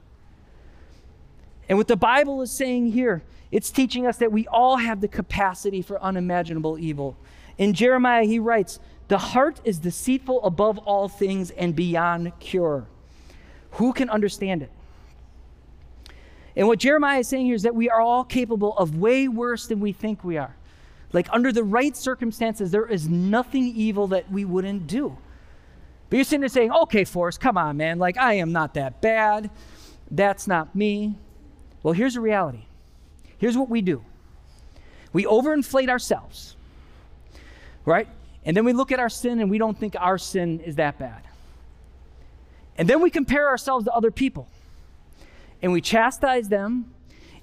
And 1.69 1.77
what 1.77 1.87
the 1.87 1.95
Bible 1.95 2.41
is 2.41 2.51
saying 2.51 2.91
here, 2.91 3.23
it's 3.51 3.71
teaching 3.71 4.05
us 4.05 4.17
that 4.17 4.33
we 4.33 4.45
all 4.47 4.75
have 4.75 4.99
the 4.99 5.07
capacity 5.07 5.81
for 5.81 5.97
unimaginable 6.03 6.77
evil. 6.77 7.15
In 7.57 7.73
Jeremiah, 7.73 8.25
he 8.25 8.37
writes, 8.37 8.79
the 9.07 9.17
heart 9.17 9.61
is 9.63 9.79
deceitful 9.79 10.43
above 10.43 10.77
all 10.79 11.07
things 11.07 11.51
and 11.51 11.75
beyond 11.75 12.37
cure. 12.39 12.85
Who 13.71 13.93
can 13.93 14.09
understand 14.09 14.63
it? 14.63 14.71
And 16.55 16.67
what 16.67 16.79
Jeremiah 16.79 17.19
is 17.19 17.27
saying 17.27 17.45
here 17.45 17.55
is 17.55 17.63
that 17.63 17.75
we 17.75 17.89
are 17.89 18.01
all 18.01 18.23
capable 18.23 18.75
of 18.77 18.97
way 18.97 19.27
worse 19.27 19.67
than 19.67 19.79
we 19.79 19.93
think 19.93 20.23
we 20.23 20.37
are. 20.37 20.55
Like, 21.13 21.27
under 21.31 21.51
the 21.51 21.63
right 21.63 21.95
circumstances, 21.95 22.71
there 22.71 22.85
is 22.85 23.07
nothing 23.07 23.63
evil 23.63 24.07
that 24.07 24.29
we 24.31 24.43
wouldn't 24.43 24.87
do. 24.87 25.17
But 26.09 26.17
you're 26.17 26.25
sitting 26.25 26.41
there 26.41 26.49
saying, 26.49 26.71
okay, 26.71 27.03
Forrest, 27.03 27.39
come 27.39 27.57
on, 27.57 27.77
man. 27.77 27.99
Like, 27.99 28.17
I 28.17 28.33
am 28.33 28.51
not 28.51 28.73
that 28.73 29.01
bad. 29.01 29.49
That's 30.09 30.47
not 30.47 30.75
me. 30.75 31.15
Well, 31.83 31.93
here's 31.93 32.15
the 32.15 32.21
reality 32.21 32.63
here's 33.37 33.55
what 33.55 33.69
we 33.69 33.81
do 33.81 34.03
we 35.13 35.25
overinflate 35.25 35.89
ourselves, 35.89 36.55
right? 37.85 38.07
And 38.45 38.55
then 38.55 38.63
we 38.65 38.73
look 38.73 38.91
at 38.91 38.99
our 38.99 39.09
sin 39.09 39.39
and 39.39 39.49
we 39.49 39.57
don't 39.57 39.77
think 39.77 39.95
our 39.99 40.17
sin 40.17 40.59
is 40.61 40.75
that 40.75 40.97
bad. 40.97 41.21
And 42.77 42.87
then 42.87 43.01
we 43.01 43.09
compare 43.09 43.47
ourselves 43.49 43.85
to 43.85 43.93
other 43.93 44.11
people 44.11 44.47
and 45.61 45.71
we 45.71 45.81
chastise 45.81 46.47
them 46.49 46.93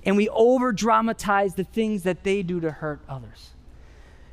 and 0.05 0.17
we 0.17 0.29
over 0.29 0.73
dramatize 0.73 1.55
the 1.55 1.65
things 1.65 2.05
that 2.05 2.23
they 2.23 2.43
do 2.43 2.61
to 2.61 2.71
hurt 2.71 3.01
others. 3.09 3.51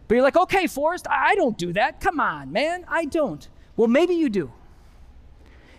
But 0.08 0.16
you're 0.16 0.24
like, 0.24 0.38
okay, 0.38 0.68
Forrest, 0.68 1.08
I 1.10 1.36
don't 1.36 1.58
do 1.58 1.74
that. 1.74 2.02
Come 2.02 2.20
on, 2.20 2.52
man, 2.52 2.86
I 2.88 3.06
don't. 3.06 3.48
Well, 3.78 3.88
maybe 3.88 4.14
you 4.14 4.30
do. 4.30 4.52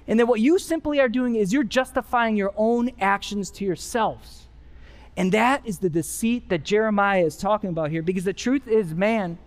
And 0.08 0.18
then 0.18 0.26
what 0.26 0.40
you 0.40 0.58
simply 0.58 1.00
are 1.00 1.08
doing 1.08 1.36
is 1.36 1.52
you're 1.52 1.62
justifying 1.62 2.36
your 2.36 2.52
own 2.56 2.90
actions 3.00 3.50
to 3.52 3.64
yourselves. 3.64 4.46
And 5.16 5.30
that 5.32 5.66
is 5.66 5.78
the 5.78 5.90
deceit 5.90 6.48
that 6.48 6.64
Jeremiah 6.64 7.24
is 7.24 7.36
talking 7.36 7.70
about 7.70 7.90
here 7.90 8.02
because 8.02 8.24
the 8.24 8.32
truth 8.32 8.66
is, 8.66 8.94
man, 8.94 9.38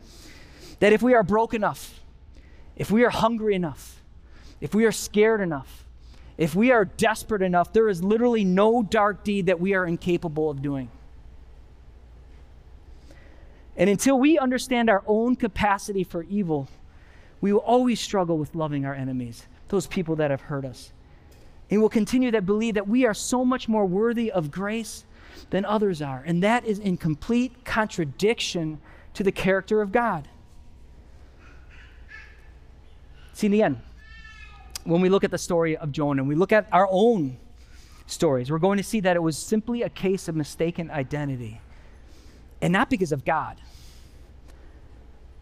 that 0.80 0.94
if 0.94 1.02
we 1.02 1.14
are 1.14 1.24
broke 1.24 1.54
enough, 1.54 2.02
if 2.76 2.92
we 2.92 3.04
are 3.04 3.10
hungry 3.10 3.56
enough, 3.56 4.02
if 4.62 4.74
we 4.74 4.86
are 4.86 4.92
scared 4.92 5.42
enough, 5.42 5.86
if 6.38 6.56
we 6.56 6.72
are 6.72 6.86
desperate 6.86 7.42
enough, 7.42 7.72
there 7.72 7.88
is 7.88 8.04
literally 8.04 8.44
no 8.44 8.84
dark 8.84 9.24
deed 9.24 9.46
that 9.46 9.60
we 9.60 9.74
are 9.74 9.86
incapable 9.86 10.50
of 10.50 10.62
doing. 10.62 10.90
And 13.78 13.90
until 13.90 14.20
we 14.20 14.38
understand 14.38 14.90
our 14.90 15.04
own 15.08 15.36
capacity 15.36 16.04
for 16.04 16.24
evil, 16.24 16.68
we 17.42 17.52
will 17.54 17.60
always 17.60 18.00
struggle 18.00 18.38
with 18.38 18.56
loving 18.56 18.86
our 18.86 18.94
enemies, 18.94 19.46
those 19.68 19.88
people 19.88 20.16
that 20.18 20.32
have 20.32 20.42
hurt 20.42 20.66
us. 20.66 20.92
And 21.70 21.80
we'll 21.80 21.90
continue 21.90 22.32
to 22.32 22.42
believe 22.42 22.76
that 22.76 22.88
we 22.88 23.06
are 23.06 23.14
so 23.14 23.44
much 23.44 23.68
more 23.68 23.86
worthy 23.86 24.32
of 24.32 24.52
grace 24.52 25.04
than 25.50 25.66
others 25.66 26.02
are. 26.02 26.24
And 26.26 26.44
that 26.44 26.66
is 26.66 26.80
in 26.80 26.98
complete 26.98 27.66
contradiction 27.66 28.80
to 29.14 29.24
the 29.24 29.32
character 29.32 29.82
of 29.82 29.92
God. 29.92 30.28
See, 33.36 33.48
in 33.48 33.52
the 33.52 33.63
end, 33.63 33.82
when 34.86 35.02
we 35.02 35.10
look 35.10 35.26
at 35.26 35.30
the 35.30 35.38
story 35.38 35.76
of 35.76 35.91
Jonah 35.91 36.21
and 36.21 36.30
we 36.30 36.36
look 36.36 36.54
at 36.54 36.69
our 36.71 36.88
own 36.89 37.38
stories, 38.08 38.50
we're 38.50 38.60
going 38.60 38.78
to 38.78 38.84
see 38.84 39.02
that 39.02 39.17
it 39.17 39.21
was 39.21 39.38
simply 39.38 39.82
a 39.82 39.89
case 39.89 40.30
of 40.30 40.38
mistaken 40.38 40.89
identity. 40.89 41.60
And 42.62 42.71
not 42.71 42.89
because 42.89 43.12
of 43.12 43.26
God, 43.26 43.58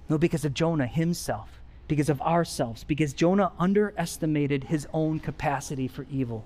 no, 0.09 0.17
because 0.17 0.43
of 0.43 0.55
Jonah 0.55 0.87
himself, 0.87 1.61
because 1.87 2.09
of 2.09 2.19
ourselves, 2.21 2.83
because 2.83 3.13
Jonah 3.13 3.51
underestimated 3.59 4.65
his 4.65 4.87
own 4.91 5.19
capacity 5.19 5.87
for 5.87 6.07
evil. 6.09 6.45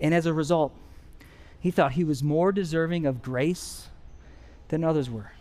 And 0.00 0.14
as 0.14 0.24
a 0.24 0.32
result, 0.32 0.72
he 1.58 1.72
thought 1.72 1.92
he 1.92 2.04
was 2.04 2.22
more 2.22 2.52
deserving 2.52 3.06
of 3.06 3.22
grace 3.22 3.88
than 4.68 4.84
others 4.84 5.10
were. 5.10 5.32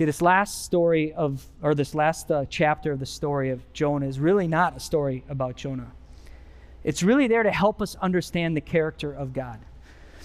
See, 0.00 0.06
this 0.06 0.22
last 0.22 0.64
story 0.64 1.12
of, 1.12 1.44
or 1.60 1.74
this 1.74 1.94
last 1.94 2.30
uh, 2.30 2.46
chapter 2.48 2.92
of 2.92 3.00
the 3.00 3.04
story 3.04 3.50
of 3.50 3.70
Jonah 3.74 4.06
is 4.06 4.18
really 4.18 4.48
not 4.48 4.74
a 4.74 4.80
story 4.80 5.24
about 5.28 5.56
Jonah. 5.56 5.92
It's 6.82 7.02
really 7.02 7.26
there 7.26 7.42
to 7.42 7.50
help 7.50 7.82
us 7.82 7.96
understand 7.96 8.56
the 8.56 8.62
character 8.62 9.12
of 9.12 9.34
God. 9.34 9.60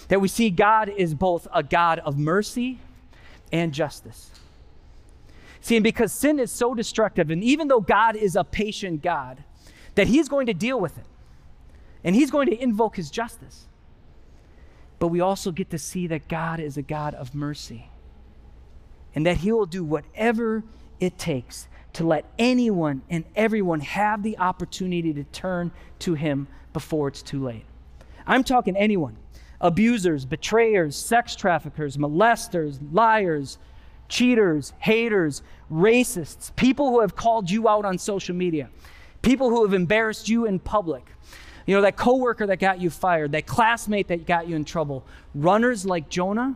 That 0.08 0.22
we 0.22 0.30
see 0.30 0.50
God 0.50 0.88
is 0.88 1.14
both 1.14 1.50
a 1.54 1.62
God 1.62 2.00
of 2.00 2.18
mercy 2.18 2.80
and 3.52 3.74
justice. 3.74 4.32
See, 5.60 5.76
and 5.76 5.84
because 5.84 6.14
sin 6.14 6.40
is 6.40 6.54
so 6.54 6.74
destructive, 6.74 7.30
and 7.30 7.44
even 7.44 7.68
though 7.68 7.82
God 7.82 8.16
is 8.16 8.38
a 8.38 8.46
patient 8.46 9.02
God, 9.02 9.44
that 9.96 10.08
He's 10.08 10.30
going 10.30 10.46
to 10.46 10.54
deal 10.54 10.80
with 10.80 10.98
it 10.98 11.06
and 12.02 12.16
He's 12.16 12.32
going 12.32 12.48
to 12.48 12.64
invoke 12.64 12.96
His 12.96 13.12
justice. 13.12 13.66
But 15.00 15.10
we 15.10 15.20
also 15.20 15.52
get 15.52 15.70
to 15.72 15.78
see 15.78 16.08
that 16.08 16.30
God 16.30 16.62
is 16.62 16.78
a 16.78 16.82
God 16.82 17.14
of 17.14 17.36
mercy 17.36 17.90
and 19.16 19.26
that 19.26 19.38
He 19.38 19.52
will 19.52 19.66
do 19.66 19.84
whatever 19.84 20.64
it 21.00 21.18
takes 21.18 21.68
to 21.94 22.06
let 22.06 22.26
anyone 22.38 23.02
and 23.10 23.24
everyone 23.36 23.80
have 23.80 24.22
the 24.22 24.38
opportunity 24.38 25.14
to 25.14 25.24
turn 25.24 25.72
to 26.00 26.14
Him 26.14 26.48
before 26.74 27.08
it's 27.08 27.22
too 27.22 27.44
late. 27.44 27.66
I'm 28.28 28.44
talking 28.44 28.76
anyone 28.76 29.18
abusers, 29.62 30.26
betrayers, 30.26 30.96
sex 30.96 31.36
traffickers, 31.36 31.98
molesters, 31.98 32.78
liars, 32.92 33.58
cheaters, 34.10 34.74
haters, 34.80 35.42
racists, 35.72 36.56
people 36.56 36.90
who 36.90 37.00
have 37.00 37.16
called 37.16 37.50
you 37.50 37.68
out 37.68 37.86
on 37.86 37.98
social 37.98 38.36
media, 38.36 38.70
people 39.22 39.50
who 39.50 39.64
have 39.64 39.74
embarrassed 39.74 40.30
you 40.30 40.46
in 40.46 40.60
public. 40.60 41.06
You 41.66 41.76
know, 41.76 41.82
that 41.82 41.96
coworker 41.96 42.46
that 42.46 42.60
got 42.60 42.80
you 42.80 42.92
fired, 42.92 43.32
that 43.32 43.48
classmate 43.48 44.10
that 44.10 44.28
got 44.28 44.48
you 44.48 44.56
in 44.56 44.66
trouble. 44.66 45.04
Runners 45.34 45.86
like 45.86 46.10
Jonah 46.10 46.56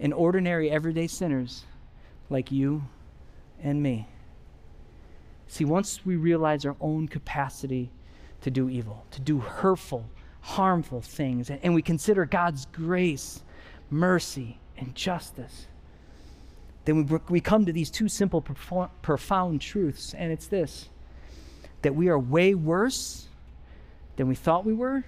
and 0.00 0.12
ordinary, 0.12 0.70
everyday 0.70 1.06
sinners 1.06 1.64
like 2.30 2.50
you 2.50 2.84
and 3.62 3.82
me. 3.82 4.08
See, 5.46 5.64
once 5.64 6.04
we 6.04 6.16
realize 6.16 6.64
our 6.64 6.76
own 6.80 7.08
capacity 7.08 7.90
to 8.40 8.50
do 8.50 8.68
evil, 8.68 9.06
to 9.12 9.20
do 9.20 9.38
hurtful, 9.38 10.08
harmful 10.40 11.00
things, 11.00 11.50
and 11.50 11.74
we 11.74 11.82
consider 11.82 12.24
God's 12.24 12.66
grace, 12.66 13.42
mercy, 13.90 14.58
and 14.76 14.94
justice, 14.94 15.66
then 16.84 17.06
we, 17.06 17.18
we 17.28 17.40
come 17.40 17.64
to 17.66 17.72
these 17.72 17.90
two 17.90 18.08
simple, 18.08 18.42
profound 19.02 19.60
truths, 19.60 20.14
and 20.14 20.32
it's 20.32 20.46
this 20.46 20.88
that 21.82 21.94
we 21.94 22.08
are 22.08 22.18
way 22.18 22.54
worse 22.54 23.28
than 24.16 24.26
we 24.26 24.34
thought 24.34 24.64
we 24.64 24.72
were, 24.72 25.04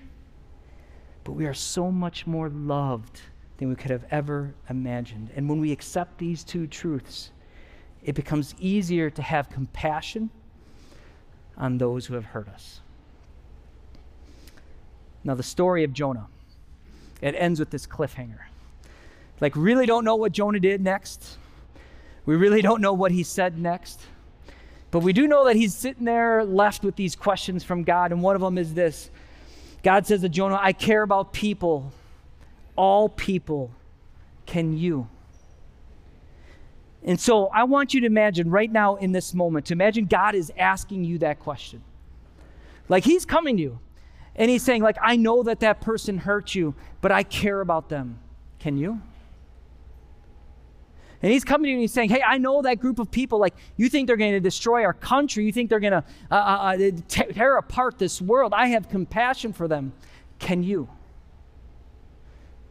but 1.25 1.33
we 1.33 1.47
are 1.47 1.55
so 1.55 1.91
much 1.91 2.27
more 2.27 2.51
loved 2.51 3.23
than 3.59 3.69
we 3.69 3.75
could 3.75 3.91
have 3.91 4.05
ever 4.11 4.55
imagined. 4.69 5.31
And 5.35 5.49
when 5.49 5.61
we 5.61 5.73
accept 5.73 6.19
these 6.19 6.45
two 6.45 6.67
truths, 6.67 7.31
it 8.03 8.15
becomes 8.15 8.55
easier 8.59 9.11
to 9.11 9.23
have 9.23 9.51
compassion 9.51 10.31
on 11.57 11.79
those 11.79 12.07
who 12.07 12.15
have 12.15 12.27
hurt 12.27 12.49
us. 12.49 12.81
Now, 15.25 15.35
the 15.35 15.43
story 15.43 15.83
of 15.85 15.93
Jonah, 15.93 16.29
it 17.21 17.35
ends 17.37 17.59
with 17.59 17.71
this 17.71 17.87
cliffhanger. 17.87 18.45
Like, 19.41 19.57
really 19.57 19.87
don't 19.87 20.05
know 20.05 20.17
what 20.17 20.33
Jonah 20.33 20.61
did 20.61 20.81
next. 20.81 21.39
We 22.27 22.37
really 22.37 22.63
don't 22.63 22.81
know 22.81 22.93
what 22.93 23.11
he 23.11 23.23
said 23.23 23.59
next. 23.59 24.01
But 24.91 25.01
we 25.01 25.13
do 25.13 25.27
know 25.27 25.45
that 25.47 25.57
he's 25.57 25.75
sitting 25.75 26.05
there 26.05 26.45
left 26.45 26.85
with 26.85 26.97
these 26.97 27.17
questions 27.17 27.65
from 27.65 27.83
God, 27.83 28.13
and 28.13 28.23
one 28.23 28.37
of 28.37 28.41
them 28.41 28.57
is 28.57 28.75
this 28.75 29.11
God 29.83 30.07
says 30.07 30.21
to 30.23 30.29
Jonah, 30.29 30.59
I 30.61 30.73
care 30.73 31.03
about 31.03 31.33
people 31.33 31.93
all 32.77 33.09
people 33.09 33.73
can 34.47 34.77
you? 34.77 35.09
And 37.05 37.21
so 37.21 37.47
I 37.47 37.65
want 37.65 37.95
you 37.95 38.01
to 38.01 38.07
imagine 38.07 38.51
right 38.51 38.71
now 38.71 38.97
in 38.97 39.13
this 39.13 39.33
moment, 39.33 39.67
to 39.67 39.73
imagine 39.73 40.07
God 40.07 40.35
is 40.35 40.53
asking 40.59 41.05
you 41.05 41.19
that 41.19 41.39
question. 41.41 41.83
Like 42.89 43.05
he's 43.05 43.25
coming 43.25 43.57
to 43.57 43.63
you 43.63 43.79
and 44.35 44.51
he's 44.51 44.63
saying 44.63 44.83
like 44.83 44.97
I 45.03 45.17
know 45.17 45.43
that 45.45 45.61
that 45.61 45.81
person 45.81 46.19
hurt 46.19 46.55
you, 46.55 46.75
but 47.01 47.13
I 47.13 47.23
care 47.23 47.61
about 47.61 47.89
them. 47.89 48.19
Can 48.59 48.77
you? 48.77 49.01
And 51.23 51.33
he's 51.33 51.45
coming 51.45 51.65
to 51.65 51.69
you 51.71 51.75
and 51.77 51.81
he's 51.81 51.93
saying, 51.93 52.11
Hey, 52.11 52.23
I 52.27 52.39
know 52.39 52.63
that 52.63 52.79
group 52.79 52.99
of 52.99 53.11
people. 53.11 53.39
Like, 53.39 53.55
you 53.77 53.89
think 53.89 54.07
they're 54.07 54.17
going 54.17 54.33
to 54.33 54.41
destroy 54.41 54.85
our 54.85 54.93
country. 54.93 55.45
You 55.45 55.53
think 55.53 55.71
they're 55.71 55.81
going 55.81 55.93
to 55.93 56.05
uh, 56.31 56.35
uh, 56.35 56.77
uh 56.77 56.91
tear 57.09 57.57
apart 57.57 57.99
this 57.99 58.21
world. 58.21 58.53
I 58.55 58.69
have 58.69 58.89
compassion 58.89 59.53
for 59.53 59.67
them. 59.67 59.93
Can 60.39 60.63
you? 60.63 60.89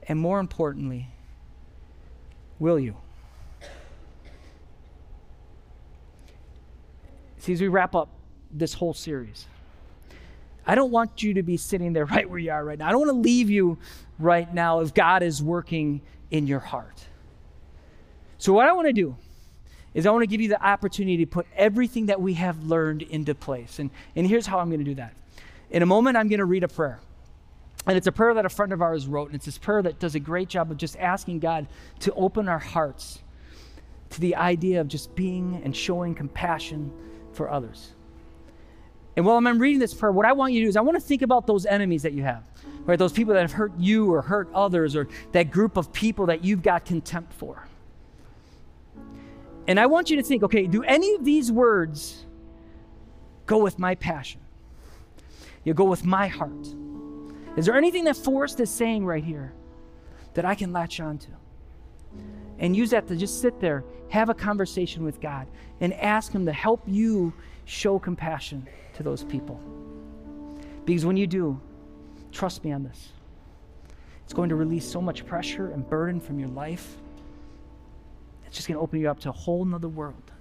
And 0.08 0.20
more 0.20 0.40
importantly, 0.40 1.10
will 2.60 2.80
you? 2.80 2.96
See, 7.40 7.54
as 7.54 7.62
we 7.62 7.68
wrap 7.68 7.96
up 7.96 8.10
this 8.52 8.74
whole 8.74 8.94
series, 8.94 9.46
I 10.66 10.74
don't 10.74 10.92
want 10.92 11.22
you 11.22 11.36
to 11.36 11.44
be 11.44 11.58
sitting 11.58 11.94
there 11.94 12.06
right 12.06 12.30
where 12.30 12.40
you 12.40 12.52
are 12.52 12.64
right 12.64 12.78
now. 12.78 12.88
I 12.88 12.92
don't 12.92 13.02
want 13.02 13.12
to 13.12 13.22
leave 13.22 13.50
you 13.50 13.78
right 14.18 14.52
now 14.52 14.80
if 14.80 14.94
God 14.94 15.24
is 15.24 15.44
working 15.44 16.02
in 16.32 16.48
your 16.48 16.60
heart. 16.60 17.06
So, 18.38 18.54
what 18.54 18.68
I 18.68 18.74
want 18.74 18.88
to 18.88 18.94
do 18.94 19.16
is 19.94 20.06
I 20.06 20.12
want 20.12 20.24
to 20.24 20.28
give 20.28 20.42
you 20.42 20.50
the 20.50 20.64
opportunity 20.64 21.18
to 21.18 21.26
put 21.26 21.48
everything 21.56 22.08
that 22.08 22.20
we 22.20 22.34
have 22.34 22.64
learned 22.64 23.02
into 23.02 23.34
place. 23.34 23.80
And, 23.80 23.90
and 24.16 24.28
here's 24.28 24.46
how 24.46 24.60
I'm 24.60 24.70
going 24.70 24.80
to 24.80 24.86
do 24.86 24.96
that. 24.96 25.14
In 25.70 25.82
a 25.82 25.86
moment, 25.86 26.18
I'm 26.18 26.28
going 26.28 26.40
to 26.40 26.46
read 26.46 26.64
a 26.64 26.68
prayer. 26.68 27.00
And 27.88 27.98
it's 27.98 28.08
a 28.08 28.12
prayer 28.12 28.34
that 28.34 28.46
a 28.46 28.50
friend 28.50 28.74
of 28.74 28.82
ours 28.82 29.08
wrote, 29.08 29.28
and 29.28 29.36
it's 29.36 29.46
this 29.46 29.58
prayer 29.58 29.82
that 29.84 30.00
does 30.00 30.16
a 30.16 30.20
great 30.20 30.50
job 30.50 30.72
of 30.72 30.78
just 30.78 30.98
asking 30.98 31.40
God 31.40 31.68
to 32.00 32.14
open 32.14 32.50
our 32.50 32.60
hearts 32.60 33.22
to 34.10 34.22
the 34.22 34.36
idea 34.36 34.82
of 34.82 34.88
just 34.88 35.14
being 35.16 35.62
and 35.64 35.76
showing 35.76 36.16
compassion 36.16 36.92
for 37.34 37.50
others. 37.50 37.94
And 39.16 39.26
while 39.26 39.38
I'm 39.38 39.60
reading 39.60 39.80
this 39.80 39.94
prayer, 39.94 40.12
what 40.12 40.26
I 40.26 40.34
want 40.34 40.54
you 40.54 40.62
to 40.62 40.66
do 40.66 40.70
is 40.70 40.76
I 40.76 40.82
want 40.82 40.96
to 40.98 41.02
think 41.02 41.22
about 41.22 41.48
those 41.48 41.66
enemies 41.66 42.04
that 42.04 42.14
you 42.14 42.24
have. 42.24 42.44
right? 42.86 43.00
Those 43.00 43.14
people 43.14 43.34
that 43.34 43.42
have 43.42 43.52
hurt 43.52 43.72
you 43.78 44.14
or 44.14 44.22
hurt 44.22 44.50
others, 44.54 44.96
or 44.96 45.08
that 45.32 45.52
group 45.52 45.78
of 45.78 45.92
people 45.92 46.28
that 46.28 46.44
you've 46.44 46.62
got 46.62 46.86
contempt 46.86 47.34
for. 47.34 47.68
And 49.68 49.80
I 49.80 49.86
want 49.88 50.10
you 50.10 50.18
to 50.18 50.24
think 50.24 50.44
okay, 50.44 50.68
do 50.68 50.84
any 50.84 51.16
of 51.16 51.26
these 51.26 51.52
words 51.52 52.26
go 53.46 53.58
with 53.58 53.80
my 53.80 53.96
passion? 53.96 54.42
You 55.64 55.74
go 55.74 55.86
with 55.86 56.06
my 56.06 56.28
heart. 56.28 56.68
Is 57.58 57.66
there 57.66 57.76
anything 57.76 58.04
that 58.06 58.18
Forrest 58.18 58.60
is 58.60 58.70
saying 58.70 59.06
right 59.06 59.24
here 59.24 59.54
that 60.34 60.46
I 60.46 60.56
can 60.56 60.74
latch 60.74 61.00
onto? 61.00 61.32
And 62.60 62.76
use 62.76 62.92
that 62.92 63.08
to 63.08 63.16
just 63.16 63.42
sit 63.42 63.60
there, 63.60 63.84
have 64.10 64.30
a 64.30 64.34
conversation 64.34 65.04
with 65.04 65.20
God, 65.22 65.48
and 65.82 65.94
ask 65.94 66.32
Him 66.32 66.46
to 66.46 66.54
help 66.54 66.82
you 66.86 67.34
show 67.66 68.00
compassion 68.00 68.68
to 68.94 69.04
those 69.04 69.24
people. 69.24 69.60
Because 70.86 71.06
when 71.06 71.18
you 71.18 71.28
do, 71.28 71.60
trust 72.32 72.64
me 72.64 72.72
on 72.72 72.84
this, 72.84 73.12
it's 74.24 74.34
going 74.34 74.50
to 74.50 74.56
release 74.56 74.90
so 74.90 75.02
much 75.02 75.26
pressure 75.26 75.72
and 75.72 75.88
burden 75.90 76.20
from 76.20 76.40
your 76.40 76.50
life. 76.50 76.98
It's 78.46 78.56
just 78.56 78.68
going 78.68 78.78
to 78.78 78.82
open 78.82 79.00
you 79.00 79.10
up 79.10 79.20
to 79.22 79.30
a 79.30 79.34
whole 79.34 79.66
nother 79.66 79.90
world. 79.90 80.32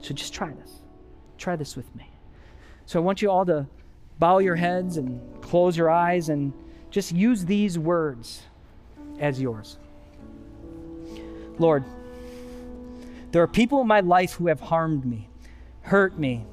So 0.00 0.14
just 0.14 0.32
try 0.32 0.52
this. 0.52 0.82
Try 1.38 1.56
this 1.56 1.76
with 1.76 1.94
me. 1.94 2.10
So 2.86 3.00
I 3.00 3.02
want 3.02 3.20
you 3.20 3.30
all 3.30 3.44
to 3.46 3.66
bow 4.18 4.38
your 4.38 4.56
heads 4.56 4.96
and 4.96 5.20
close 5.46 5.76
your 5.76 5.90
eyes 5.90 6.28
and 6.28 6.52
just 6.90 7.12
use 7.12 7.44
these 7.44 7.78
words 7.78 8.42
as 9.20 9.40
yours. 9.40 9.78
Lord, 11.58 11.84
there 13.30 13.42
are 13.42 13.48
people 13.48 13.80
in 13.80 13.86
my 13.86 14.00
life 14.00 14.32
who 14.32 14.48
have 14.48 14.60
harmed 14.60 15.04
me, 15.04 15.28
hurt 15.82 16.18
me, 16.18 16.44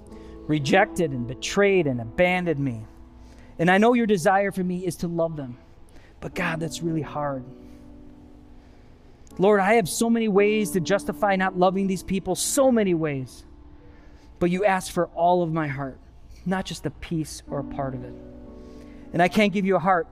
rejected 0.47 1.11
and 1.11 1.27
betrayed 1.27 1.87
and 1.87 1.99
abandoned 1.99 2.59
me. 2.59 2.85
And 3.57 3.69
I 3.69 3.77
know 3.77 3.93
your 3.93 4.05
desire 4.05 4.51
for 4.51 4.63
me 4.63 4.85
is 4.85 4.97
to 4.97 5.07
love 5.07 5.37
them. 5.37 5.57
But 6.19 6.35
God, 6.35 6.59
that's 6.59 6.81
really 6.81 7.01
hard. 7.01 7.43
Lord, 9.37 9.59
I 9.59 9.73
have 9.73 9.89
so 9.89 10.09
many 10.09 10.27
ways 10.27 10.71
to 10.71 10.79
justify 10.79 11.35
not 11.35 11.57
loving 11.57 11.87
these 11.87 12.03
people, 12.03 12.35
so 12.35 12.71
many 12.71 12.93
ways. 12.93 13.43
But 14.39 14.51
you 14.51 14.65
ask 14.65 14.91
for 14.91 15.07
all 15.07 15.41
of 15.41 15.51
my 15.51 15.67
heart, 15.67 15.97
not 16.45 16.65
just 16.65 16.85
a 16.85 16.91
piece 16.91 17.41
or 17.49 17.59
a 17.59 17.63
part 17.63 17.95
of 17.95 18.03
it. 18.03 18.13
And 19.13 19.21
I 19.21 19.27
can't 19.27 19.53
give 19.53 19.65
you 19.65 19.75
a 19.75 19.79
heart 19.79 20.07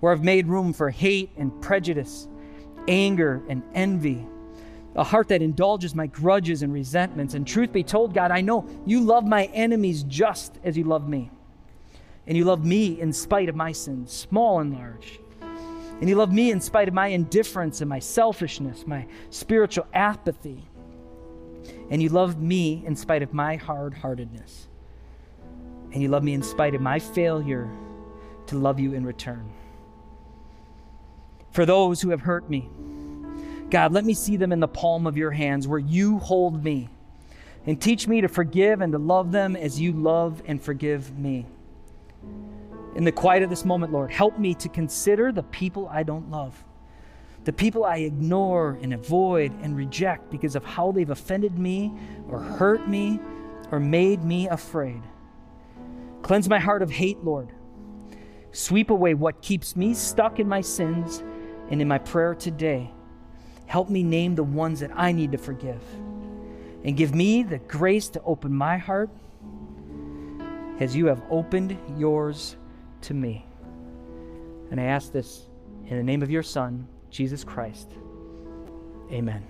where 0.00 0.12
I've 0.12 0.24
made 0.24 0.46
room 0.46 0.72
for 0.72 0.90
hate 0.90 1.30
and 1.36 1.60
prejudice, 1.60 2.26
anger 2.88 3.42
and 3.48 3.62
envy, 3.74 4.26
a 4.96 5.04
heart 5.04 5.28
that 5.28 5.42
indulges 5.42 5.94
my 5.94 6.06
grudges 6.06 6.62
and 6.62 6.72
resentments. 6.72 7.34
And 7.34 7.46
truth 7.46 7.72
be 7.72 7.84
told, 7.84 8.14
God, 8.14 8.30
I 8.30 8.40
know 8.40 8.66
you 8.86 9.00
love 9.00 9.26
my 9.26 9.44
enemies 9.46 10.02
just 10.04 10.58
as 10.64 10.76
you 10.76 10.84
love 10.84 11.08
me. 11.08 11.30
And 12.26 12.36
you 12.36 12.44
love 12.44 12.64
me 12.64 13.00
in 13.00 13.12
spite 13.12 13.48
of 13.48 13.54
my 13.54 13.72
sins, 13.72 14.10
small 14.12 14.60
and 14.60 14.72
large. 14.72 15.20
And 16.00 16.08
you 16.08 16.16
love 16.16 16.32
me 16.32 16.50
in 16.50 16.60
spite 16.60 16.88
of 16.88 16.94
my 16.94 17.08
indifference 17.08 17.82
and 17.82 17.88
my 17.88 17.98
selfishness, 17.98 18.86
my 18.86 19.06
spiritual 19.28 19.86
apathy. 19.92 20.64
And 21.90 22.02
you 22.02 22.08
love 22.08 22.40
me 22.40 22.82
in 22.86 22.96
spite 22.96 23.22
of 23.22 23.34
my 23.34 23.56
hard 23.56 23.92
heartedness. 23.92 24.68
And 25.92 26.02
you 26.02 26.08
love 26.08 26.22
me 26.22 26.32
in 26.32 26.42
spite 26.42 26.74
of 26.74 26.80
my 26.80 26.98
failure 26.98 27.68
to 28.50 28.58
love 28.58 28.78
you 28.78 28.92
in 28.92 29.04
return. 29.04 29.50
For 31.52 31.66
those 31.66 32.00
who 32.00 32.10
have 32.10 32.20
hurt 32.20 32.48
me, 32.48 32.68
God, 33.70 33.92
let 33.92 34.04
me 34.04 34.14
see 34.14 34.36
them 34.36 34.52
in 34.52 34.60
the 34.60 34.68
palm 34.68 35.06
of 35.06 35.16
your 35.16 35.30
hands 35.30 35.66
where 35.66 35.78
you 35.78 36.18
hold 36.18 36.62
me. 36.62 36.88
And 37.66 37.80
teach 37.80 38.08
me 38.08 38.20
to 38.22 38.28
forgive 38.28 38.80
and 38.80 38.92
to 38.92 38.98
love 38.98 39.32
them 39.32 39.54
as 39.54 39.80
you 39.80 39.92
love 39.92 40.42
and 40.46 40.60
forgive 40.60 41.16
me. 41.18 41.46
In 42.96 43.04
the 43.04 43.12
quiet 43.12 43.42
of 43.42 43.50
this 43.50 43.64
moment, 43.64 43.92
Lord, 43.92 44.10
help 44.10 44.38
me 44.38 44.54
to 44.54 44.68
consider 44.68 45.30
the 45.30 45.42
people 45.44 45.88
I 45.92 46.02
don't 46.02 46.30
love, 46.30 46.64
the 47.44 47.52
people 47.52 47.84
I 47.84 47.98
ignore 47.98 48.78
and 48.82 48.92
avoid 48.92 49.52
and 49.62 49.76
reject 49.76 50.30
because 50.30 50.56
of 50.56 50.64
how 50.64 50.90
they've 50.90 51.10
offended 51.10 51.58
me 51.58 51.92
or 52.28 52.40
hurt 52.40 52.88
me 52.88 53.20
or 53.70 53.78
made 53.78 54.24
me 54.24 54.48
afraid. 54.48 55.02
Cleanse 56.22 56.48
my 56.48 56.58
heart 56.58 56.82
of 56.82 56.90
hate, 56.90 57.22
Lord. 57.22 57.52
Sweep 58.52 58.90
away 58.90 59.14
what 59.14 59.42
keeps 59.42 59.76
me 59.76 59.94
stuck 59.94 60.40
in 60.40 60.48
my 60.48 60.60
sins 60.60 61.22
and 61.70 61.80
in 61.80 61.88
my 61.88 61.98
prayer 61.98 62.34
today. 62.34 62.90
Help 63.66 63.88
me 63.88 64.02
name 64.02 64.34
the 64.34 64.42
ones 64.42 64.80
that 64.80 64.90
I 64.94 65.12
need 65.12 65.32
to 65.32 65.38
forgive. 65.38 65.82
And 66.84 66.96
give 66.96 67.14
me 67.14 67.42
the 67.42 67.58
grace 67.58 68.08
to 68.10 68.22
open 68.22 68.52
my 68.52 68.78
heart 68.78 69.10
as 70.80 70.96
you 70.96 71.06
have 71.06 71.22
opened 71.30 71.76
yours 71.96 72.56
to 73.02 73.14
me. 73.14 73.44
And 74.70 74.80
I 74.80 74.84
ask 74.84 75.12
this 75.12 75.46
in 75.86 75.96
the 75.96 76.02
name 76.02 76.22
of 76.22 76.30
your 76.30 76.42
Son, 76.42 76.88
Jesus 77.10 77.44
Christ. 77.44 77.90
Amen. 79.12 79.44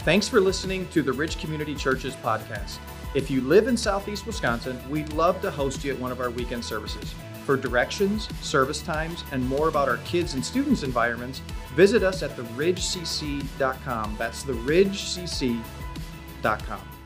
Thanks 0.00 0.26
for 0.26 0.40
listening 0.40 0.88
to 0.88 1.02
the 1.02 1.12
Ridge 1.12 1.38
Community 1.38 1.74
Churches 1.74 2.14
podcast. 2.16 2.78
If 3.14 3.30
you 3.30 3.40
live 3.40 3.68
in 3.68 3.76
Southeast 3.76 4.26
Wisconsin, 4.26 4.78
we'd 4.90 5.12
love 5.14 5.40
to 5.40 5.50
host 5.50 5.82
you 5.82 5.92
at 5.92 5.98
one 5.98 6.12
of 6.12 6.20
our 6.20 6.30
weekend 6.30 6.64
services. 6.64 7.14
For 7.46 7.56
directions, 7.56 8.28
service 8.42 8.82
times, 8.82 9.24
and 9.32 9.48
more 9.48 9.68
about 9.68 9.88
our 9.88 9.96
kids 9.98 10.34
and 10.34 10.44
students' 10.44 10.82
environments, 10.82 11.40
visit 11.74 12.02
us 12.02 12.22
at 12.22 12.36
theridgecc.com. 12.36 14.16
That's 14.18 14.44
theridgecc.com. 14.44 16.97